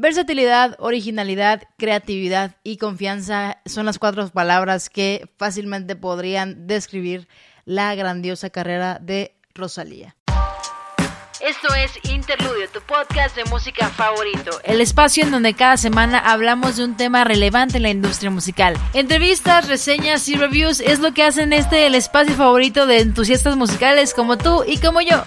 Versatilidad, 0.00 0.76
originalidad, 0.78 1.64
creatividad 1.76 2.54
y 2.62 2.76
confianza 2.76 3.58
son 3.66 3.84
las 3.84 3.98
cuatro 3.98 4.28
palabras 4.28 4.90
que 4.90 5.28
fácilmente 5.38 5.96
podrían 5.96 6.68
describir 6.68 7.26
la 7.64 7.96
grandiosa 7.96 8.48
carrera 8.48 9.00
de 9.02 9.34
Rosalía. 9.56 10.14
Esto 11.40 11.74
es 11.74 12.12
Interludio, 12.12 12.68
tu 12.72 12.80
podcast 12.82 13.34
de 13.34 13.44
música 13.46 13.88
favorito. 13.88 14.60
El 14.62 14.80
espacio 14.80 15.24
en 15.24 15.32
donde 15.32 15.54
cada 15.54 15.76
semana 15.76 16.20
hablamos 16.20 16.76
de 16.76 16.84
un 16.84 16.96
tema 16.96 17.24
relevante 17.24 17.78
en 17.78 17.82
la 17.82 17.90
industria 17.90 18.30
musical. 18.30 18.76
Entrevistas, 18.92 19.66
reseñas 19.66 20.28
y 20.28 20.36
reviews 20.36 20.78
es 20.78 21.00
lo 21.00 21.12
que 21.12 21.24
hacen 21.24 21.52
este 21.52 21.86
el 21.88 21.96
espacio 21.96 22.36
favorito 22.36 22.86
de 22.86 23.00
entusiastas 23.00 23.56
musicales 23.56 24.14
como 24.14 24.38
tú 24.38 24.62
y 24.64 24.78
como 24.78 25.00
yo. 25.00 25.24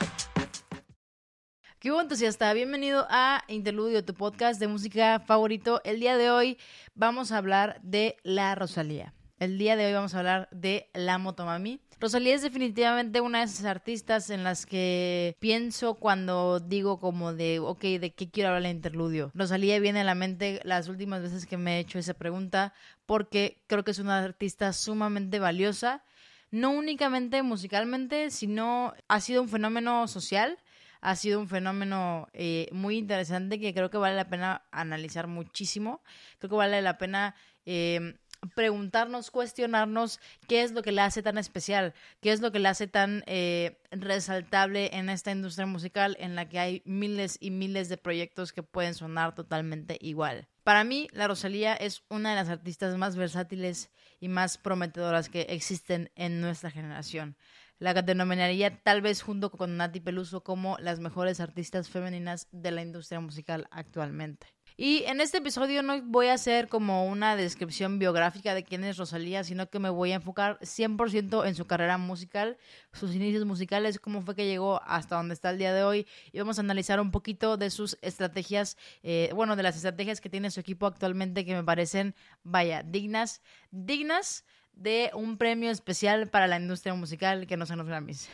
¿Qué 1.82 1.92
hubo 1.92 2.00
entusiasta? 2.00 2.54
Bienvenido 2.54 3.08
a 3.10 3.44
Interludio, 3.48 4.06
tu 4.06 4.14
podcast 4.14 4.60
de 4.60 4.68
música 4.68 5.20
favorito. 5.20 5.82
El 5.84 6.00
día 6.00 6.16
de 6.16 6.30
hoy 6.30 6.60
vamos 6.94 7.32
a 7.32 7.40
hablar 7.40 7.80
de 7.82 8.18
la 8.22 8.54
Rosalía. 8.54 9.16
El 9.40 9.58
día 9.58 9.76
de 9.76 9.88
hoy 9.88 9.94
vamos 9.94 10.14
a 10.14 10.20
hablar 10.20 10.48
de 10.52 10.92
la 10.94 11.18
Motomami. 11.18 11.82
Rosalía 12.00 12.36
es 12.36 12.44
definitivamente 12.44 13.20
una 13.20 13.40
de 13.40 13.46
esas 13.46 13.66
artistas 13.66 14.30
en 14.30 14.44
las 14.44 14.68
que 14.68 15.36
pienso 15.40 15.96
cuando 15.96 16.60
digo 16.60 17.00
como 17.00 17.34
de, 17.34 17.58
ok, 17.58 17.82
¿de 17.82 18.14
qué 18.14 18.30
quiero 18.30 18.50
hablar 18.50 18.70
el 18.70 18.76
interludio? 18.76 19.32
Rosalía 19.34 19.80
viene 19.80 20.02
a 20.02 20.04
la 20.04 20.14
mente 20.14 20.60
las 20.64 20.88
últimas 20.88 21.24
veces 21.24 21.48
que 21.48 21.58
me 21.58 21.78
he 21.78 21.80
hecho 21.80 21.98
esa 21.98 22.14
pregunta 22.14 22.76
porque 23.08 23.64
creo 23.66 23.84
que 23.84 23.90
es 23.90 23.98
una 23.98 24.20
artista 24.20 24.72
sumamente 24.74 25.40
valiosa, 25.40 26.04
no 26.52 26.70
únicamente 26.70 27.42
musicalmente, 27.42 28.30
sino 28.30 28.94
ha 29.08 29.20
sido 29.20 29.42
un 29.42 29.50
fenómeno 29.50 30.08
social 30.08 30.60
ha 31.02 31.16
sido 31.16 31.40
un 31.40 31.50
fenómeno 31.50 32.28
eh, 32.34 32.70
muy 32.72 32.98
interesante 32.98 33.60
que 33.60 33.74
creo 33.74 33.90
que 33.90 33.98
vale 33.98 34.16
la 34.16 34.30
pena 34.30 34.64
analizar 34.72 35.28
muchísimo. 35.28 36.02
Creo 36.40 36.50
que 36.52 36.56
vale 36.56 36.82
la 36.82 36.98
pena 36.98 37.36
eh, 37.66 38.16
preguntarnos, 38.56 39.32
cuestionarnos 39.32 40.20
qué 40.48 40.64
es 40.64 40.72
lo 40.72 40.82
que 40.82 40.92
le 40.92 41.02
hace 41.02 41.22
tan 41.24 41.38
especial, 41.38 41.94
qué 42.22 42.32
es 42.32 42.42
lo 42.42 42.52
que 42.52 42.60
le 42.60 42.70
hace 42.70 42.88
tan 42.88 43.24
eh, 43.28 43.80
resaltable 43.92 44.96
en 44.96 45.10
esta 45.10 45.32
industria 45.32 45.66
musical 45.66 46.18
en 46.20 46.36
la 46.36 46.50
que 46.50 46.60
hay 46.60 46.82
miles 46.86 47.38
y 47.40 47.52
miles 47.52 47.90
de 47.90 47.98
proyectos 47.98 48.54
que 48.54 48.64
pueden 48.64 48.94
sonar 48.94 49.36
totalmente 49.36 49.98
igual. 50.02 50.48
Para 50.64 50.84
mí, 50.84 51.08
la 51.12 51.28
Rosalía 51.28 51.74
es 51.74 52.04
una 52.10 52.30
de 52.30 52.36
las 52.36 52.50
artistas 52.50 52.96
más 52.98 53.16
versátiles 53.16 53.92
y 54.20 54.28
más 54.28 54.58
prometedoras 54.58 55.30
que 55.30 55.42
existen 55.50 56.12
en 56.16 56.42
nuestra 56.42 56.70
generación 56.70 57.36
la 57.82 57.96
denominaría 57.96 58.80
tal 58.84 59.02
vez 59.02 59.24
junto 59.24 59.50
con 59.50 59.76
Nati 59.76 60.00
Peluso 60.02 60.44
como 60.44 60.78
las 60.78 61.00
mejores 61.00 61.40
artistas 61.40 61.90
femeninas 61.90 62.48
de 62.52 62.70
la 62.70 62.84
industria 62.84 63.20
musical 63.20 63.68
actualmente. 63.72 64.46
Y 64.78 65.04
en 65.04 65.22
este 65.22 65.38
episodio 65.40 65.84
no 65.84 66.02
voy 66.02 66.28
a 66.28 66.34
hacer 66.34 66.68
como 66.68 67.06
una 67.06 67.36
descripción 67.36 68.00
biográfica 68.00 68.54
de 68.54 68.64
quién 68.64 68.84
es 68.84 68.98
Rosalía, 68.98 69.44
sino 69.44 69.70
que 69.70 69.80
me 69.80 69.90
voy 69.90 70.12
a 70.12 70.16
enfocar 70.16 70.58
100% 70.62 71.46
en 71.48 71.56
su 71.56 71.66
carrera 71.66 71.98
musical, 71.98 72.58
sus 72.94 73.14
inicios 73.14 73.46
musicales, 73.46 74.00
cómo 74.00 74.22
fue 74.22 74.36
que 74.36 74.46
llegó 74.46 74.82
hasta 74.84 75.18
donde 75.18 75.34
está 75.34 75.50
el 75.50 75.58
día 75.58 75.74
de 75.74 75.84
hoy. 75.84 76.08
Y 76.32 76.40
vamos 76.40 76.58
a 76.58 76.62
analizar 76.62 77.00
un 77.00 77.12
poquito 77.12 77.58
de 77.58 77.70
sus 77.70 77.98
estrategias, 78.02 78.78
eh, 79.04 79.32
bueno, 79.36 79.56
de 79.56 79.64
las 79.64 79.76
estrategias 79.76 80.22
que 80.22 80.30
tiene 80.30 80.52
su 80.52 80.60
equipo 80.60 80.86
actualmente 80.86 81.46
que 81.46 81.54
me 81.54 81.64
parecen, 81.64 82.16
vaya, 82.44 82.84
dignas, 82.84 83.42
dignas 83.72 84.46
de 84.74 85.12
un 85.14 85.38
premio 85.38 85.70
especial 85.70 86.30
para 86.30 86.48
la 86.48 86.58
industria 86.58 86.94
musical 86.94 87.46
que 87.46 87.58
no 87.58 87.66
son 87.66 87.78
los 87.78 87.88
Grammys. 87.88 88.30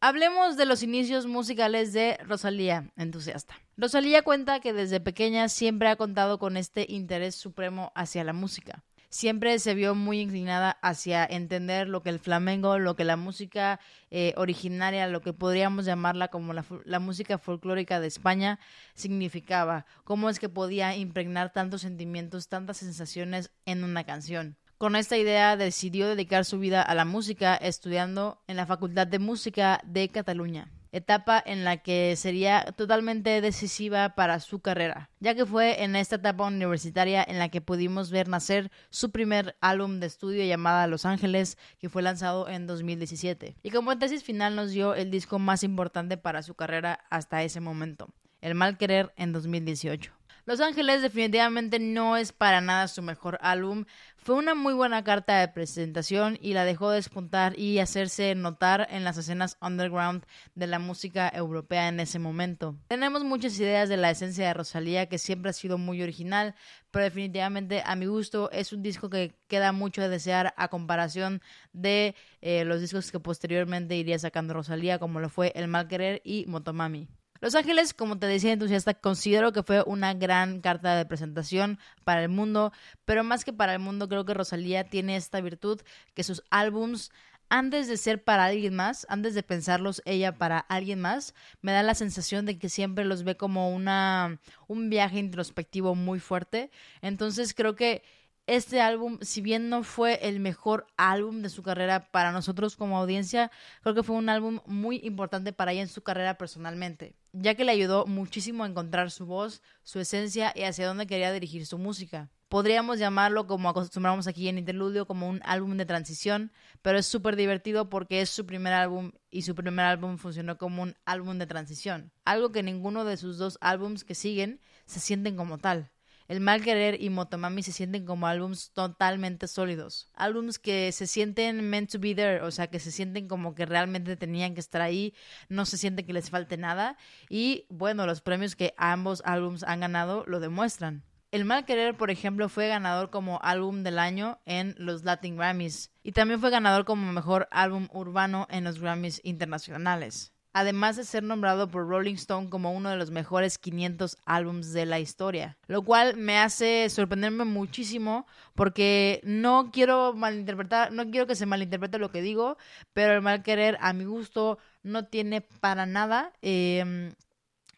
Hablemos 0.00 0.58
de 0.58 0.66
los 0.66 0.82
inicios 0.82 1.26
musicales 1.26 1.94
de 1.94 2.18
Rosalía, 2.22 2.92
entusiasta. 2.96 3.54
Rosalía 3.78 4.20
cuenta 4.20 4.60
que 4.60 4.74
desde 4.74 5.00
pequeña 5.00 5.48
siempre 5.48 5.88
ha 5.88 5.96
contado 5.96 6.38
con 6.38 6.58
este 6.58 6.84
interés 6.86 7.34
supremo 7.34 7.92
hacia 7.94 8.22
la 8.22 8.34
música. 8.34 8.84
Siempre 9.08 9.58
se 9.58 9.74
vio 9.74 9.94
muy 9.94 10.20
inclinada 10.20 10.72
hacia 10.82 11.24
entender 11.24 11.88
lo 11.88 12.02
que 12.02 12.10
el 12.10 12.18
flamenco, 12.18 12.78
lo 12.78 12.94
que 12.94 13.04
la 13.04 13.16
música 13.16 13.80
eh, 14.10 14.34
originaria, 14.36 15.06
lo 15.06 15.22
que 15.22 15.32
podríamos 15.32 15.86
llamarla 15.86 16.28
como 16.28 16.52
la, 16.52 16.66
la 16.84 16.98
música 16.98 17.38
folclórica 17.38 17.98
de 17.98 18.08
España, 18.08 18.58
significaba. 18.92 19.86
Cómo 20.04 20.28
es 20.28 20.38
que 20.38 20.50
podía 20.50 20.94
impregnar 20.94 21.54
tantos 21.54 21.80
sentimientos, 21.80 22.48
tantas 22.48 22.76
sensaciones 22.76 23.50
en 23.64 23.82
una 23.82 24.04
canción. 24.04 24.58
Con 24.78 24.94
esta 24.94 25.16
idea 25.16 25.56
decidió 25.56 26.06
dedicar 26.06 26.44
su 26.44 26.58
vida 26.58 26.82
a 26.82 26.94
la 26.94 27.06
música 27.06 27.56
estudiando 27.56 28.42
en 28.46 28.56
la 28.56 28.66
Facultad 28.66 29.06
de 29.06 29.18
Música 29.18 29.80
de 29.84 30.10
Cataluña 30.10 30.70
etapa 30.92 31.42
en 31.44 31.64
la 31.64 31.78
que 31.78 32.16
sería 32.16 32.64
totalmente 32.76 33.40
decisiva 33.40 34.14
para 34.14 34.40
su 34.40 34.60
carrera, 34.60 35.10
ya 35.20 35.34
que 35.34 35.44
fue 35.44 35.82
en 35.82 35.94
esta 35.94 36.16
etapa 36.16 36.46
universitaria 36.46 37.24
en 37.26 37.38
la 37.38 37.50
que 37.50 37.60
pudimos 37.60 38.10
ver 38.10 38.28
nacer 38.28 38.70
su 38.88 39.10
primer 39.10 39.56
álbum 39.60 40.00
de 40.00 40.06
estudio 40.06 40.44
llamada 40.44 40.86
Los 40.86 41.04
Ángeles, 41.04 41.58
que 41.78 41.90
fue 41.90 42.02
lanzado 42.02 42.48
en 42.48 42.66
2017. 42.66 43.56
Y 43.62 43.70
como 43.70 43.98
tesis 43.98 44.24
final 44.24 44.56
nos 44.56 44.70
dio 44.70 44.94
el 44.94 45.10
disco 45.10 45.38
más 45.38 45.62
importante 45.64 46.16
para 46.16 46.42
su 46.42 46.54
carrera 46.54 47.04
hasta 47.10 47.42
ese 47.42 47.60
momento, 47.60 48.08
El 48.40 48.54
Mal 48.54 48.78
Querer 48.78 49.12
en 49.16 49.32
2018. 49.32 50.15
Los 50.46 50.60
Ángeles 50.60 51.02
definitivamente 51.02 51.80
no 51.80 52.16
es 52.16 52.32
para 52.32 52.60
nada 52.60 52.86
su 52.86 53.02
mejor 53.02 53.36
álbum. 53.42 53.84
Fue 54.16 54.36
una 54.36 54.54
muy 54.54 54.74
buena 54.74 55.02
carta 55.02 55.40
de 55.40 55.48
presentación 55.48 56.38
y 56.40 56.52
la 56.52 56.64
dejó 56.64 56.90
despuntar 56.90 57.58
y 57.58 57.80
hacerse 57.80 58.32
notar 58.36 58.86
en 58.92 59.02
las 59.02 59.18
escenas 59.18 59.58
underground 59.60 60.24
de 60.54 60.68
la 60.68 60.78
música 60.78 61.28
europea 61.34 61.88
en 61.88 61.98
ese 61.98 62.20
momento. 62.20 62.76
Tenemos 62.86 63.24
muchas 63.24 63.58
ideas 63.58 63.88
de 63.88 63.96
la 63.96 64.12
esencia 64.12 64.46
de 64.46 64.54
Rosalía 64.54 65.08
que 65.08 65.18
siempre 65.18 65.50
ha 65.50 65.52
sido 65.52 65.78
muy 65.78 66.00
original, 66.00 66.54
pero 66.92 67.06
definitivamente 67.06 67.82
a 67.84 67.96
mi 67.96 68.06
gusto 68.06 68.48
es 68.52 68.72
un 68.72 68.84
disco 68.84 69.10
que 69.10 69.34
queda 69.48 69.72
mucho 69.72 70.00
de 70.00 70.10
desear 70.10 70.54
a 70.56 70.68
comparación 70.68 71.42
de 71.72 72.14
eh, 72.40 72.64
los 72.64 72.80
discos 72.80 73.10
que 73.10 73.18
posteriormente 73.18 73.96
iría 73.96 74.20
sacando 74.20 74.54
Rosalía 74.54 75.00
como 75.00 75.18
lo 75.18 75.28
fue 75.28 75.50
El 75.56 75.66
Mal 75.66 75.88
Querer 75.88 76.22
y 76.22 76.46
Motomami. 76.46 77.08
Los 77.40 77.54
Ángeles, 77.54 77.94
como 77.94 78.18
te 78.18 78.26
decía 78.26 78.52
entusiasta, 78.52 78.94
considero 78.94 79.52
que 79.52 79.62
fue 79.62 79.82
una 79.86 80.14
gran 80.14 80.60
carta 80.60 80.96
de 80.96 81.06
presentación 81.06 81.78
para 82.04 82.22
el 82.22 82.28
mundo, 82.28 82.72
pero 83.04 83.24
más 83.24 83.44
que 83.44 83.52
para 83.52 83.72
el 83.74 83.78
mundo, 83.78 84.08
creo 84.08 84.24
que 84.24 84.34
Rosalía 84.34 84.84
tiene 84.84 85.16
esta 85.16 85.40
virtud 85.40 85.80
que 86.14 86.24
sus 86.24 86.42
álbums 86.50 87.10
antes 87.48 87.86
de 87.86 87.96
ser 87.96 88.24
para 88.24 88.46
alguien 88.46 88.74
más, 88.74 89.06
antes 89.08 89.34
de 89.34 89.42
pensarlos 89.42 90.02
ella 90.04 90.36
para 90.36 90.58
alguien 90.58 91.00
más, 91.00 91.34
me 91.62 91.72
da 91.72 91.82
la 91.82 91.94
sensación 91.94 92.44
de 92.44 92.58
que 92.58 92.68
siempre 92.68 93.04
los 93.04 93.22
ve 93.22 93.36
como 93.36 93.70
una 93.70 94.40
un 94.66 94.90
viaje 94.90 95.18
introspectivo 95.18 95.94
muy 95.94 96.18
fuerte. 96.18 96.70
Entonces 97.02 97.54
creo 97.54 97.76
que 97.76 98.02
este 98.46 98.80
álbum, 98.80 99.18
si 99.22 99.40
bien 99.40 99.68
no 99.68 99.82
fue 99.82 100.20
el 100.22 100.38
mejor 100.40 100.86
álbum 100.96 101.42
de 101.42 101.48
su 101.48 101.62
carrera 101.62 102.10
para 102.10 102.30
nosotros 102.30 102.76
como 102.76 102.96
audiencia, 102.98 103.50
creo 103.82 103.94
que 103.94 104.04
fue 104.04 104.16
un 104.16 104.28
álbum 104.28 104.60
muy 104.66 105.00
importante 105.02 105.52
para 105.52 105.72
ella 105.72 105.82
en 105.82 105.88
su 105.88 106.02
carrera 106.02 106.38
personalmente, 106.38 107.16
ya 107.38 107.54
que 107.54 107.64
le 107.64 107.72
ayudó 107.72 108.06
muchísimo 108.06 108.64
a 108.64 108.68
encontrar 108.68 109.10
su 109.10 109.26
voz, 109.26 109.62
su 109.82 110.00
esencia 110.00 110.52
y 110.54 110.62
hacia 110.62 110.86
dónde 110.86 111.06
quería 111.06 111.32
dirigir 111.32 111.66
su 111.66 111.78
música. 111.78 112.30
Podríamos 112.48 113.00
llamarlo, 113.00 113.48
como 113.48 113.68
acostumbramos 113.68 114.28
aquí 114.28 114.48
en 114.48 114.58
Interludio, 114.58 115.06
como 115.06 115.28
un 115.28 115.40
álbum 115.44 115.76
de 115.76 115.84
transición, 115.84 116.52
pero 116.80 116.96
es 116.96 117.06
súper 117.06 117.34
divertido 117.34 117.90
porque 117.90 118.20
es 118.20 118.30
su 118.30 118.46
primer 118.46 118.72
álbum 118.72 119.10
y 119.30 119.42
su 119.42 119.54
primer 119.56 119.84
álbum 119.84 120.16
funcionó 120.16 120.56
como 120.56 120.82
un 120.82 120.94
álbum 121.04 121.38
de 121.38 121.46
transición. 121.46 122.12
Algo 122.24 122.52
que 122.52 122.62
ninguno 122.62 123.04
de 123.04 123.16
sus 123.16 123.38
dos 123.38 123.58
álbums 123.60 124.04
que 124.04 124.14
siguen 124.14 124.60
se 124.86 125.00
sienten 125.00 125.36
como 125.36 125.58
tal. 125.58 125.90
El 126.28 126.40
Mal 126.40 126.60
Querer 126.60 127.00
y 127.00 127.08
Motomami 127.08 127.62
se 127.62 127.70
sienten 127.70 128.04
como 128.04 128.26
álbums 128.26 128.72
totalmente 128.72 129.46
sólidos. 129.46 130.10
Álbums 130.12 130.58
que 130.58 130.90
se 130.90 131.06
sienten 131.06 131.70
meant 131.70 131.90
to 131.90 132.00
be 132.00 132.16
there, 132.16 132.42
o 132.42 132.50
sea, 132.50 132.66
que 132.66 132.80
se 132.80 132.90
sienten 132.90 133.28
como 133.28 133.54
que 133.54 133.64
realmente 133.64 134.16
tenían 134.16 134.54
que 134.54 134.60
estar 134.60 134.82
ahí, 134.82 135.14
no 135.48 135.64
se 135.66 135.78
siente 135.78 136.04
que 136.04 136.12
les 136.12 136.30
falte 136.30 136.56
nada. 136.56 136.96
Y 137.28 137.66
bueno, 137.68 138.06
los 138.06 138.22
premios 138.22 138.56
que 138.56 138.74
ambos 138.76 139.22
álbums 139.24 139.62
han 139.62 139.80
ganado 139.80 140.24
lo 140.26 140.40
demuestran. 140.40 141.04
El 141.30 141.44
Mal 141.44 141.64
Querer, 141.64 141.96
por 141.96 142.10
ejemplo, 142.10 142.48
fue 142.48 142.66
ganador 142.66 143.10
como 143.10 143.38
álbum 143.42 143.84
del 143.84 143.98
año 143.98 144.40
en 144.46 144.74
los 144.78 145.04
Latin 145.04 145.36
Grammys 145.36 145.92
y 146.02 146.12
también 146.12 146.40
fue 146.40 146.50
ganador 146.50 146.84
como 146.84 147.12
mejor 147.12 147.46
álbum 147.52 147.88
urbano 147.92 148.48
en 148.50 148.64
los 148.64 148.80
Grammys 148.80 149.20
internacionales 149.22 150.35
además 150.56 150.96
de 150.96 151.04
ser 151.04 151.22
nombrado 151.22 151.68
por 151.68 151.86
Rolling 151.86 152.14
Stone 152.14 152.48
como 152.48 152.72
uno 152.72 152.88
de 152.88 152.96
los 152.96 153.10
mejores 153.10 153.58
500 153.58 154.16
álbums 154.24 154.72
de 154.72 154.86
la 154.86 154.98
historia, 154.98 155.58
lo 155.66 155.82
cual 155.82 156.16
me 156.16 156.38
hace 156.38 156.88
sorprenderme 156.88 157.44
muchísimo 157.44 158.26
porque 158.54 159.20
no 159.22 159.70
quiero 159.70 160.14
malinterpretar, 160.14 160.92
no 160.92 161.10
quiero 161.10 161.26
que 161.26 161.36
se 161.36 161.44
malinterprete 161.44 161.98
lo 161.98 162.10
que 162.10 162.22
digo, 162.22 162.56
pero 162.94 163.12
el 163.12 163.20
mal 163.20 163.42
querer 163.42 163.76
a 163.82 163.92
mi 163.92 164.06
gusto 164.06 164.56
no 164.82 165.04
tiene 165.04 165.42
para 165.42 165.84
nada 165.84 166.32
eh, 166.40 167.12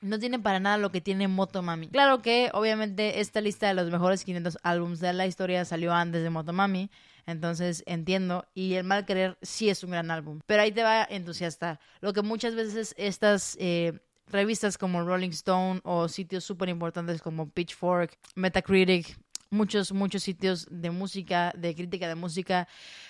no 0.00 0.18
tiene 0.18 0.38
para 0.38 0.60
nada 0.60 0.78
lo 0.78 0.90
que 0.90 1.00
tiene 1.00 1.28
Motomami. 1.28 1.88
Claro 1.88 2.22
que 2.22 2.50
obviamente 2.52 3.20
esta 3.20 3.40
lista 3.40 3.68
de 3.68 3.74
los 3.74 3.90
mejores 3.90 4.24
500 4.24 4.58
álbums 4.62 5.00
de 5.00 5.12
la 5.12 5.26
historia 5.26 5.64
salió 5.64 5.92
antes 5.92 6.22
de 6.22 6.30
Motomami, 6.30 6.90
entonces 7.26 7.82
entiendo 7.86 8.46
y 8.54 8.74
El 8.74 8.84
Mal 8.84 9.04
Querer 9.04 9.38
sí 9.42 9.68
es 9.68 9.82
un 9.84 9.90
gran 9.90 10.10
álbum. 10.10 10.40
Pero 10.46 10.62
ahí 10.62 10.72
te 10.72 10.82
va 10.82 11.06
entusiasta. 11.08 11.80
Lo 12.00 12.12
que 12.12 12.22
muchas 12.22 12.54
veces 12.54 12.94
estas... 12.98 13.56
Eh, 13.60 13.98
revistas 14.30 14.78
como 14.78 15.02
Rolling 15.02 15.30
Stone 15.30 15.80
o 15.84 16.08
sitios 16.08 16.44
súper 16.44 16.68
importantes 16.68 17.22
como 17.22 17.48
Pitchfork, 17.48 18.18
Metacritic, 18.34 19.18
muchos, 19.50 19.92
muchos 19.92 20.22
sitios 20.22 20.66
de 20.70 20.90
música, 20.90 21.52
de 21.56 21.74
crítica 21.74 22.08
de 22.08 22.14
música, 22.14 22.68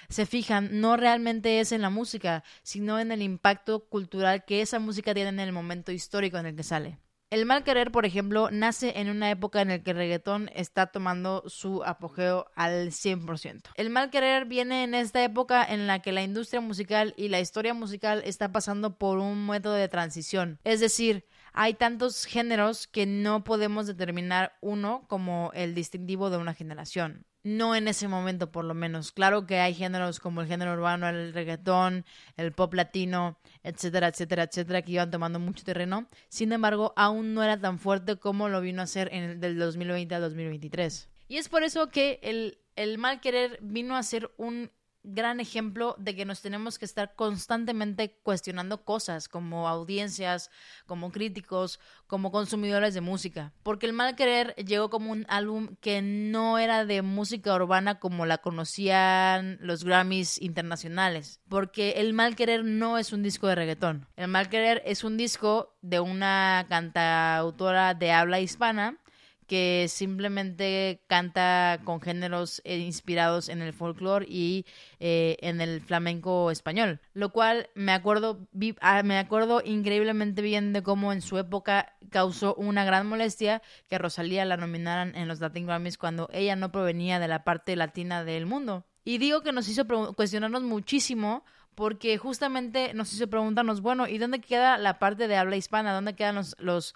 se 0.08 0.26
fijan 0.26 0.80
no 0.80 0.96
realmente 0.96 1.60
es 1.60 1.72
en 1.72 1.82
la 1.82 1.90
música, 1.90 2.44
sino 2.62 2.98
en 2.98 3.12
el 3.12 3.22
impacto 3.22 3.84
cultural 3.88 4.44
que 4.44 4.62
esa 4.62 4.78
música 4.78 5.14
tiene 5.14 5.30
en 5.30 5.40
el 5.40 5.52
momento 5.52 5.92
histórico 5.92 6.38
en 6.38 6.46
el 6.46 6.56
que 6.56 6.62
sale. 6.62 6.98
El 7.30 7.44
mal 7.44 7.62
querer, 7.62 7.92
por 7.92 8.06
ejemplo, 8.06 8.48
nace 8.50 8.98
en 8.98 9.10
una 9.10 9.30
época 9.30 9.60
en 9.60 9.68
la 9.68 9.78
que 9.80 9.90
el 9.90 9.98
reggaetón 9.98 10.50
está 10.54 10.86
tomando 10.86 11.44
su 11.46 11.84
apogeo 11.84 12.46
al 12.54 12.90
100%. 12.90 13.64
El 13.74 13.90
mal 13.90 14.08
querer 14.08 14.46
viene 14.46 14.82
en 14.82 14.94
esta 14.94 15.22
época 15.22 15.62
en 15.62 15.86
la 15.86 15.98
que 16.00 16.12
la 16.12 16.22
industria 16.22 16.62
musical 16.62 17.12
y 17.18 17.28
la 17.28 17.38
historia 17.38 17.74
musical 17.74 18.22
está 18.24 18.50
pasando 18.50 18.96
por 18.96 19.18
un 19.18 19.46
método 19.46 19.74
de 19.74 19.88
transición. 19.88 20.58
Es 20.64 20.80
decir, 20.80 21.26
hay 21.60 21.74
tantos 21.74 22.24
géneros 22.24 22.86
que 22.86 23.04
no 23.04 23.42
podemos 23.42 23.88
determinar 23.88 24.56
uno 24.60 25.04
como 25.08 25.50
el 25.54 25.74
distintivo 25.74 26.30
de 26.30 26.36
una 26.36 26.54
generación 26.54 27.26
no 27.42 27.74
en 27.74 27.88
ese 27.88 28.08
momento 28.08 28.52
por 28.52 28.64
lo 28.64 28.74
menos. 28.74 29.12
Claro 29.12 29.46
que 29.46 29.58
hay 29.60 29.72
géneros 29.72 30.20
como 30.20 30.42
el 30.42 30.48
género 30.48 30.74
urbano, 30.74 31.08
el 31.08 31.32
reggaetón, 31.32 32.04
el 32.36 32.52
pop 32.52 32.74
latino, 32.74 33.38
etcétera, 33.62 34.08
etcétera, 34.08 34.42
etcétera, 34.42 34.82
que 34.82 34.92
iban 34.92 35.10
tomando 35.10 35.38
mucho 35.38 35.64
terreno. 35.64 36.08
Sin 36.28 36.52
embargo, 36.52 36.92
aún 36.96 37.32
no 37.34 37.42
era 37.42 37.58
tan 37.58 37.78
fuerte 37.78 38.16
como 38.16 38.48
lo 38.48 38.60
vino 38.60 38.82
a 38.82 38.86
ser 38.86 39.08
en 39.12 39.24
el 39.24 39.40
del 39.40 39.58
2020 39.58 40.14
al 40.14 40.20
2023. 40.20 41.08
Y 41.28 41.36
es 41.36 41.48
por 41.48 41.62
eso 41.62 41.88
que 41.90 42.20
el, 42.22 42.58
el 42.76 42.98
mal 42.98 43.20
querer 43.20 43.58
vino 43.62 43.96
a 43.96 44.02
ser 44.02 44.30
un 44.36 44.70
gran 45.02 45.40
ejemplo 45.40 45.94
de 45.98 46.14
que 46.14 46.24
nos 46.24 46.40
tenemos 46.40 46.78
que 46.78 46.84
estar 46.84 47.14
constantemente 47.14 48.18
cuestionando 48.22 48.84
cosas 48.84 49.28
como 49.28 49.68
audiencias, 49.68 50.50
como 50.86 51.12
críticos, 51.12 51.80
como 52.06 52.30
consumidores 52.30 52.94
de 52.94 53.00
música. 53.00 53.52
Porque 53.62 53.86
El 53.86 53.92
Mal 53.92 54.16
Querer 54.16 54.54
llegó 54.56 54.90
como 54.90 55.12
un 55.12 55.26
álbum 55.28 55.76
que 55.80 56.02
no 56.02 56.58
era 56.58 56.84
de 56.84 57.02
música 57.02 57.54
urbana 57.54 57.98
como 57.98 58.26
la 58.26 58.38
conocían 58.38 59.58
los 59.60 59.84
Grammys 59.84 60.40
internacionales. 60.40 61.40
Porque 61.48 61.92
El 61.92 62.12
Mal 62.12 62.36
Querer 62.36 62.64
no 62.64 62.98
es 62.98 63.12
un 63.12 63.22
disco 63.22 63.46
de 63.46 63.54
reggaetón. 63.54 64.06
El 64.16 64.28
Mal 64.28 64.48
Querer 64.48 64.82
es 64.84 65.04
un 65.04 65.16
disco 65.16 65.76
de 65.82 66.00
una 66.00 66.66
cantautora 66.68 67.94
de 67.94 68.12
habla 68.12 68.40
hispana 68.40 68.98
que 69.48 69.86
simplemente 69.88 71.02
canta 71.08 71.80
con 71.82 72.00
géneros 72.00 72.60
eh, 72.64 72.78
inspirados 72.78 73.48
en 73.48 73.62
el 73.62 73.72
folclore 73.72 74.26
y 74.28 74.66
eh, 75.00 75.36
en 75.40 75.60
el 75.60 75.80
flamenco 75.80 76.50
español, 76.50 77.00
lo 77.14 77.32
cual 77.32 77.70
me 77.74 77.92
acuerdo 77.92 78.46
ah, 78.80 79.02
me 79.02 79.18
acuerdo 79.18 79.62
increíblemente 79.64 80.42
bien 80.42 80.72
de 80.72 80.82
cómo 80.82 81.12
en 81.12 81.22
su 81.22 81.38
época 81.38 81.96
causó 82.10 82.54
una 82.54 82.84
gran 82.84 83.06
molestia 83.06 83.62
que 83.88 83.98
Rosalía 83.98 84.44
la 84.44 84.58
nominaran 84.58 85.16
en 85.16 85.26
los 85.26 85.40
Latin 85.40 85.66
Grammys 85.66 85.98
cuando 85.98 86.28
ella 86.32 86.54
no 86.54 86.70
provenía 86.70 87.18
de 87.18 87.28
la 87.28 87.42
parte 87.42 87.74
latina 87.74 88.24
del 88.24 88.44
mundo. 88.44 88.84
Y 89.02 89.16
digo 89.16 89.40
que 89.40 89.52
nos 89.52 89.68
hizo 89.68 89.86
cuestionarnos 90.14 90.62
muchísimo 90.62 91.42
porque 91.74 92.18
justamente 92.18 92.92
nos 92.92 93.14
hizo 93.14 93.30
preguntarnos, 93.30 93.80
bueno, 93.80 94.06
¿y 94.06 94.18
dónde 94.18 94.40
queda 94.40 94.76
la 94.76 94.98
parte 94.98 95.26
de 95.26 95.36
habla 95.36 95.56
hispana? 95.56 95.94
¿Dónde 95.94 96.14
quedan 96.14 96.34
los, 96.34 96.54
los 96.58 96.94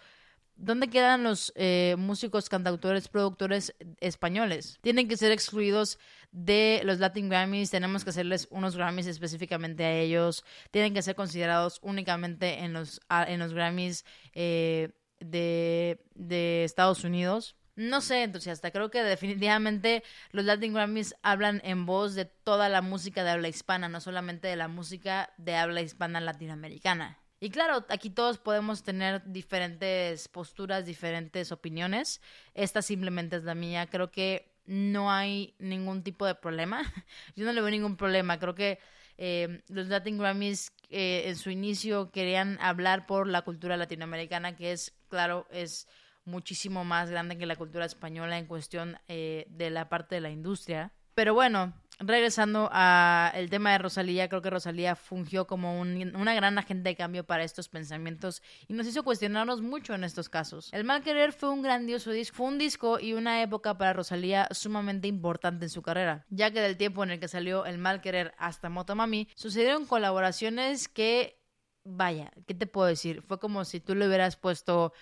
¿Dónde 0.62 0.86
quedan 0.86 1.24
los 1.24 1.52
eh, 1.56 1.96
músicos, 1.98 2.48
cantautores, 2.48 3.08
productores 3.08 3.74
españoles? 3.98 4.78
Tienen 4.80 5.08
que 5.08 5.16
ser 5.16 5.32
excluidos 5.32 5.98
de 6.30 6.82
los 6.84 7.00
Latin 7.00 7.28
Grammys, 7.28 7.72
tenemos 7.72 8.04
que 8.04 8.10
hacerles 8.10 8.46
unos 8.48 8.76
Grammys 8.76 9.08
específicamente 9.08 9.84
a 9.84 9.92
ellos, 9.92 10.44
tienen 10.70 10.94
que 10.94 11.02
ser 11.02 11.16
considerados 11.16 11.80
únicamente 11.82 12.60
en 12.60 12.74
los, 12.74 13.00
en 13.10 13.40
los 13.40 13.52
Grammys 13.54 14.04
eh, 14.34 14.90
de, 15.18 16.06
de 16.14 16.62
Estados 16.62 17.02
Unidos. 17.02 17.56
No 17.74 18.00
sé, 18.00 18.22
entusiasta, 18.22 18.70
creo 18.70 18.88
que 18.92 19.02
definitivamente 19.02 20.04
los 20.30 20.44
Latin 20.44 20.74
Grammys 20.74 21.16
hablan 21.22 21.60
en 21.64 21.86
voz 21.86 22.14
de 22.14 22.24
toda 22.24 22.68
la 22.68 22.82
música 22.82 23.24
de 23.24 23.30
habla 23.30 23.48
hispana, 23.48 23.88
no 23.88 24.00
solamente 24.00 24.46
de 24.46 24.54
la 24.54 24.68
música 24.68 25.32
de 25.38 25.56
habla 25.56 25.80
hispana 25.80 26.20
latinoamericana. 26.20 27.18
Y 27.42 27.50
claro, 27.50 27.84
aquí 27.88 28.08
todos 28.08 28.38
podemos 28.38 28.84
tener 28.84 29.20
diferentes 29.24 30.28
posturas, 30.28 30.86
diferentes 30.86 31.50
opiniones. 31.50 32.20
Esta 32.54 32.82
simplemente 32.82 33.34
es 33.34 33.42
la 33.42 33.56
mía. 33.56 33.88
Creo 33.88 34.12
que 34.12 34.54
no 34.64 35.10
hay 35.10 35.56
ningún 35.58 36.04
tipo 36.04 36.24
de 36.24 36.36
problema. 36.36 36.82
Yo 37.34 37.44
no 37.44 37.52
le 37.52 37.60
veo 37.60 37.70
ningún 37.72 37.96
problema. 37.96 38.38
Creo 38.38 38.54
que 38.54 38.78
eh, 39.18 39.60
los 39.66 39.88
Latin 39.88 40.18
Grammys 40.18 40.70
eh, 40.88 41.24
en 41.26 41.34
su 41.34 41.50
inicio 41.50 42.12
querían 42.12 42.58
hablar 42.60 43.06
por 43.06 43.26
la 43.26 43.42
cultura 43.42 43.76
latinoamericana, 43.76 44.54
que 44.54 44.70
es, 44.70 44.94
claro, 45.08 45.48
es 45.50 45.88
muchísimo 46.24 46.84
más 46.84 47.10
grande 47.10 47.38
que 47.38 47.46
la 47.46 47.56
cultura 47.56 47.86
española 47.86 48.38
en 48.38 48.46
cuestión 48.46 48.98
eh, 49.08 49.46
de 49.50 49.70
la 49.70 49.88
parte 49.88 50.14
de 50.14 50.20
la 50.20 50.30
industria. 50.30 50.92
Pero 51.14 51.34
bueno, 51.34 51.74
regresando 51.98 52.68
al 52.72 53.50
tema 53.50 53.72
de 53.72 53.78
Rosalía, 53.78 54.28
creo 54.28 54.42
que 54.42 54.50
Rosalía 54.50 54.96
fungió 54.96 55.46
como 55.46 55.80
una 55.80 56.34
gran 56.34 56.58
agente 56.58 56.90
de 56.90 56.96
cambio 56.96 57.24
para 57.24 57.44
estos 57.44 57.68
pensamientos 57.68 58.42
y 58.68 58.72
nos 58.72 58.86
hizo 58.86 59.02
cuestionarnos 59.02 59.62
mucho 59.62 59.94
en 59.94 60.04
estos 60.04 60.28
casos. 60.28 60.72
El 60.72 60.84
Mal 60.84 61.02
Querer 61.02 61.32
fue 61.32 61.50
un 61.50 61.62
grandioso 61.62 62.10
disco, 62.10 62.36
fue 62.36 62.46
un 62.46 62.58
disco 62.58 62.98
y 62.98 63.12
una 63.12 63.42
época 63.42 63.76
para 63.76 63.92
Rosalía 63.92 64.48
sumamente 64.50 65.08
importante 65.08 65.66
en 65.66 65.70
su 65.70 65.82
carrera, 65.82 66.26
ya 66.30 66.50
que 66.50 66.60
del 66.60 66.76
tiempo 66.76 67.04
en 67.04 67.10
el 67.10 67.20
que 67.20 67.28
salió 67.28 67.64
El 67.66 67.78
Mal 67.78 68.00
Querer 68.00 68.34
hasta 68.38 68.68
Motomami, 68.68 69.28
sucedieron 69.34 69.86
colaboraciones 69.86 70.88
que, 70.88 71.40
vaya, 71.84 72.32
¿qué 72.46 72.54
te 72.54 72.66
puedo 72.66 72.88
decir? 72.88 73.22
Fue 73.22 73.38
como 73.38 73.64
si 73.64 73.80
tú 73.80 73.94
le 73.94 74.06
hubieras 74.06 74.36
puesto 74.36 74.92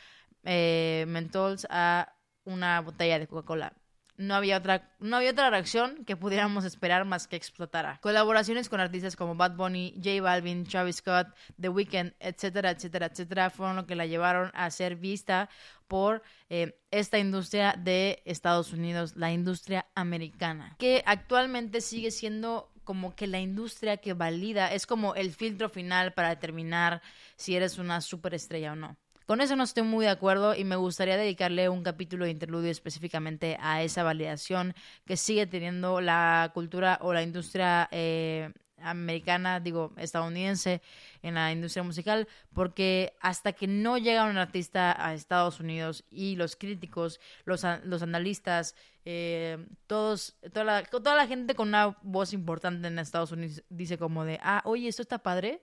eh, 0.45 1.05
mentols 1.09 1.67
a 1.71 2.17
una 2.45 2.81
botella 2.81 3.19
de 3.19 3.27
Coca-Cola 3.27 3.80
no 4.21 4.35
había 4.35 4.59
otra, 4.59 4.93
no 5.01 5.17
había 5.17 5.31
otra 5.31 5.51
reacción 5.51 6.05
que 6.05 6.17
pudiéramos 6.17 6.65
esperar 6.65 7.05
más 7.05 7.27
que 7.27 7.37
explotara. 7.37 7.99
Colaboraciones 8.03 8.69
con 8.69 8.79
artistas 8.79 9.17
como 9.17 9.35
Bad 9.35 9.57
Bunny, 9.57 9.95
J 9.97 10.23
Balvin, 10.23 10.65
Travis 10.65 10.97
Scott, 10.97 11.29
The 11.61 11.71
Weeknd, 11.71 12.13
etcétera, 12.21 12.71
etcétera, 12.71 13.07
etcétera, 13.07 13.51
fueron 13.51 13.77
lo 13.77 13.87
que 13.87 13.97
la 13.97 14.07
llevaron 14.07 14.51
a 14.55 14.71
ser 14.71 14.97
vista 14.97 15.49
por 15.89 16.23
eh, 16.51 16.79
esta 16.91 17.19
industria 17.19 17.75
de 17.77 18.23
Estados 18.25 18.73
Unidos, 18.73 19.17
la 19.17 19.33
industria 19.33 19.87
americana, 19.95 20.77
que 20.79 21.03
actualmente 21.07 21.81
sigue 21.81 22.11
siendo 22.11 22.71
como 22.85 23.15
que 23.15 23.27
la 23.27 23.41
industria 23.41 23.99
que 23.99 24.15
valida, 24.15 24.73
es 24.73 24.87
como 24.87 25.15
el 25.15 25.33
filtro 25.33 25.69
final 25.69 26.13
para 26.13 26.29
determinar 26.31 27.03
si 27.37 27.55
eres 27.55 27.79
una 27.79 28.01
superestrella 28.01 28.73
o 28.73 28.77
no. 28.77 28.97
Con 29.31 29.41
eso 29.41 29.55
no 29.55 29.63
estoy 29.63 29.85
muy 29.85 30.07
de 30.07 30.11
acuerdo 30.11 30.57
y 30.57 30.65
me 30.65 30.75
gustaría 30.75 31.17
dedicarle 31.17 31.69
un 31.69 31.85
capítulo 31.85 32.25
de 32.25 32.33
interludio 32.33 32.69
específicamente 32.69 33.57
a 33.61 33.81
esa 33.81 34.03
validación 34.03 34.75
que 35.05 35.17
sigue 35.17 35.47
teniendo 35.47 36.01
la 36.01 36.51
cultura 36.53 36.99
o 37.01 37.13
la 37.13 37.23
industria 37.23 37.89
eh, 37.93 38.53
americana, 38.79 39.61
digo, 39.61 39.93
estadounidense 39.99 40.83
en 41.23 41.35
la 41.35 41.53
industria 41.53 41.85
musical, 41.85 42.27
porque 42.53 43.13
hasta 43.21 43.53
que 43.53 43.69
no 43.69 43.99
llega 43.99 44.25
un 44.25 44.37
artista 44.37 44.97
a 44.99 45.15
Estados 45.15 45.61
Unidos 45.61 46.05
y 46.11 46.35
los 46.35 46.57
críticos, 46.57 47.21
los, 47.45 47.65
los 47.85 48.03
analistas, 48.03 48.75
eh, 49.05 49.65
todos, 49.87 50.39
toda 50.53 50.65
la, 50.65 50.83
toda 50.83 51.15
la 51.15 51.29
gente 51.29 51.55
con 51.55 51.69
una 51.69 51.97
voz 52.03 52.33
importante 52.33 52.89
en 52.89 52.99
Estados 52.99 53.31
Unidos 53.31 53.63
dice 53.69 53.97
como 53.97 54.25
de, 54.25 54.41
ah, 54.43 54.61
oye, 54.65 54.89
esto 54.89 55.03
está 55.03 55.19
padre. 55.19 55.63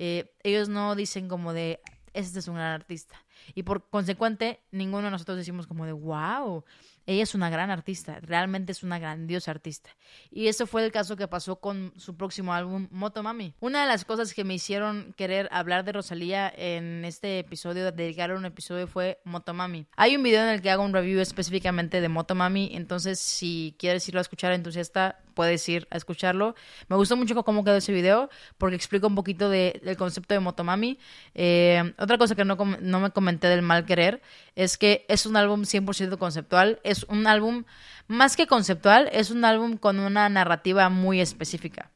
Eh, 0.00 0.34
ellos 0.42 0.68
no 0.68 0.96
dicen 0.96 1.28
como 1.28 1.52
de, 1.52 1.78
este 2.14 2.38
es 2.38 2.48
un 2.48 2.54
gran 2.54 2.72
artista. 2.72 3.23
Y 3.54 3.62
por 3.62 3.88
consecuente, 3.88 4.60
ninguno 4.70 5.04
de 5.04 5.10
nosotros 5.10 5.36
decimos 5.36 5.66
como 5.66 5.86
de, 5.86 5.92
wow, 5.92 6.64
ella 7.06 7.22
es 7.22 7.34
una 7.34 7.50
gran 7.50 7.70
artista, 7.70 8.18
realmente 8.22 8.72
es 8.72 8.82
una 8.82 8.98
grandiosa 8.98 9.50
artista. 9.50 9.90
Y 10.30 10.48
eso 10.48 10.66
fue 10.66 10.84
el 10.84 10.92
caso 10.92 11.16
que 11.16 11.28
pasó 11.28 11.56
con 11.56 11.92
su 11.96 12.16
próximo 12.16 12.54
álbum, 12.54 12.88
Motomami. 12.90 13.54
Una 13.60 13.82
de 13.82 13.86
las 13.86 14.04
cosas 14.04 14.32
que 14.32 14.44
me 14.44 14.54
hicieron 14.54 15.14
querer 15.16 15.48
hablar 15.52 15.84
de 15.84 15.92
Rosalía 15.92 16.52
en 16.56 17.04
este 17.04 17.40
episodio, 17.40 17.92
dedicar 17.92 18.32
un 18.32 18.46
episodio, 18.46 18.86
fue 18.86 19.20
Motomami. 19.24 19.86
Hay 19.96 20.16
un 20.16 20.22
video 20.22 20.42
en 20.42 20.48
el 20.48 20.62
que 20.62 20.70
hago 20.70 20.82
un 20.82 20.94
review 20.94 21.20
específicamente 21.20 22.00
de 22.00 22.08
Motomami, 22.08 22.70
entonces 22.74 23.20
si 23.20 23.74
quieres 23.78 24.08
irlo 24.08 24.20
a 24.20 24.22
escuchar 24.22 24.52
entusiasta, 24.52 25.18
puedes 25.34 25.68
ir 25.68 25.86
a 25.90 25.96
escucharlo. 25.96 26.54
Me 26.88 26.96
gustó 26.96 27.16
mucho 27.16 27.34
cómo 27.44 27.64
quedó 27.64 27.76
ese 27.76 27.92
video 27.92 28.30
porque 28.56 28.76
explica 28.76 29.06
un 29.06 29.14
poquito 29.14 29.50
del 29.50 29.96
concepto 29.98 30.32
de 30.32 30.40
Motomami. 30.40 30.98
Eh, 31.34 31.92
otra 31.98 32.16
cosa 32.16 32.34
que 32.34 32.44
no, 32.44 32.56
no 32.56 33.00
me 33.00 33.10
del 33.24 33.62
mal 33.62 33.84
querer 33.86 34.22
es 34.54 34.78
que 34.78 35.04
es 35.08 35.26
un 35.26 35.36
álbum 35.36 35.62
100% 35.62 36.18
conceptual. 36.18 36.80
Es 36.84 37.04
un 37.04 37.26
álbum 37.26 37.64
más 38.06 38.36
que 38.36 38.46
conceptual, 38.46 39.08
es 39.12 39.30
un 39.30 39.44
álbum 39.44 39.76
con 39.76 39.98
una 39.98 40.28
narrativa 40.28 40.88
muy 40.88 41.20
específica. 41.20 41.90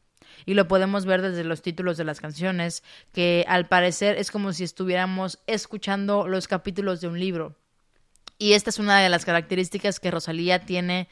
Y 0.47 0.55
lo 0.55 0.67
podemos 0.67 1.05
ver 1.05 1.21
desde 1.21 1.45
los 1.45 1.63
títulos 1.63 1.97
de 1.97 2.05
las 2.05 2.21
canciones, 2.21 2.83
que 3.13 3.45
al 3.49 3.69
parecer 3.69 4.17
es 4.17 4.31
como 4.31 4.53
si 4.53 4.65
estuviéramos 4.65 5.41
escuchando 5.47 6.27
los 6.27 6.49
capítulos 6.49 7.01
de 7.01 7.09
un 7.09 7.21
libro. 7.21 7.57
Y 8.39 8.53
esta 8.53 8.71
es 8.71 8.79
una 8.79 9.01
de 9.01 9.09
las 9.09 9.25
características 9.25 10.01
que 10.01 10.11
Rosalía 10.11 10.61
tiene 10.61 11.09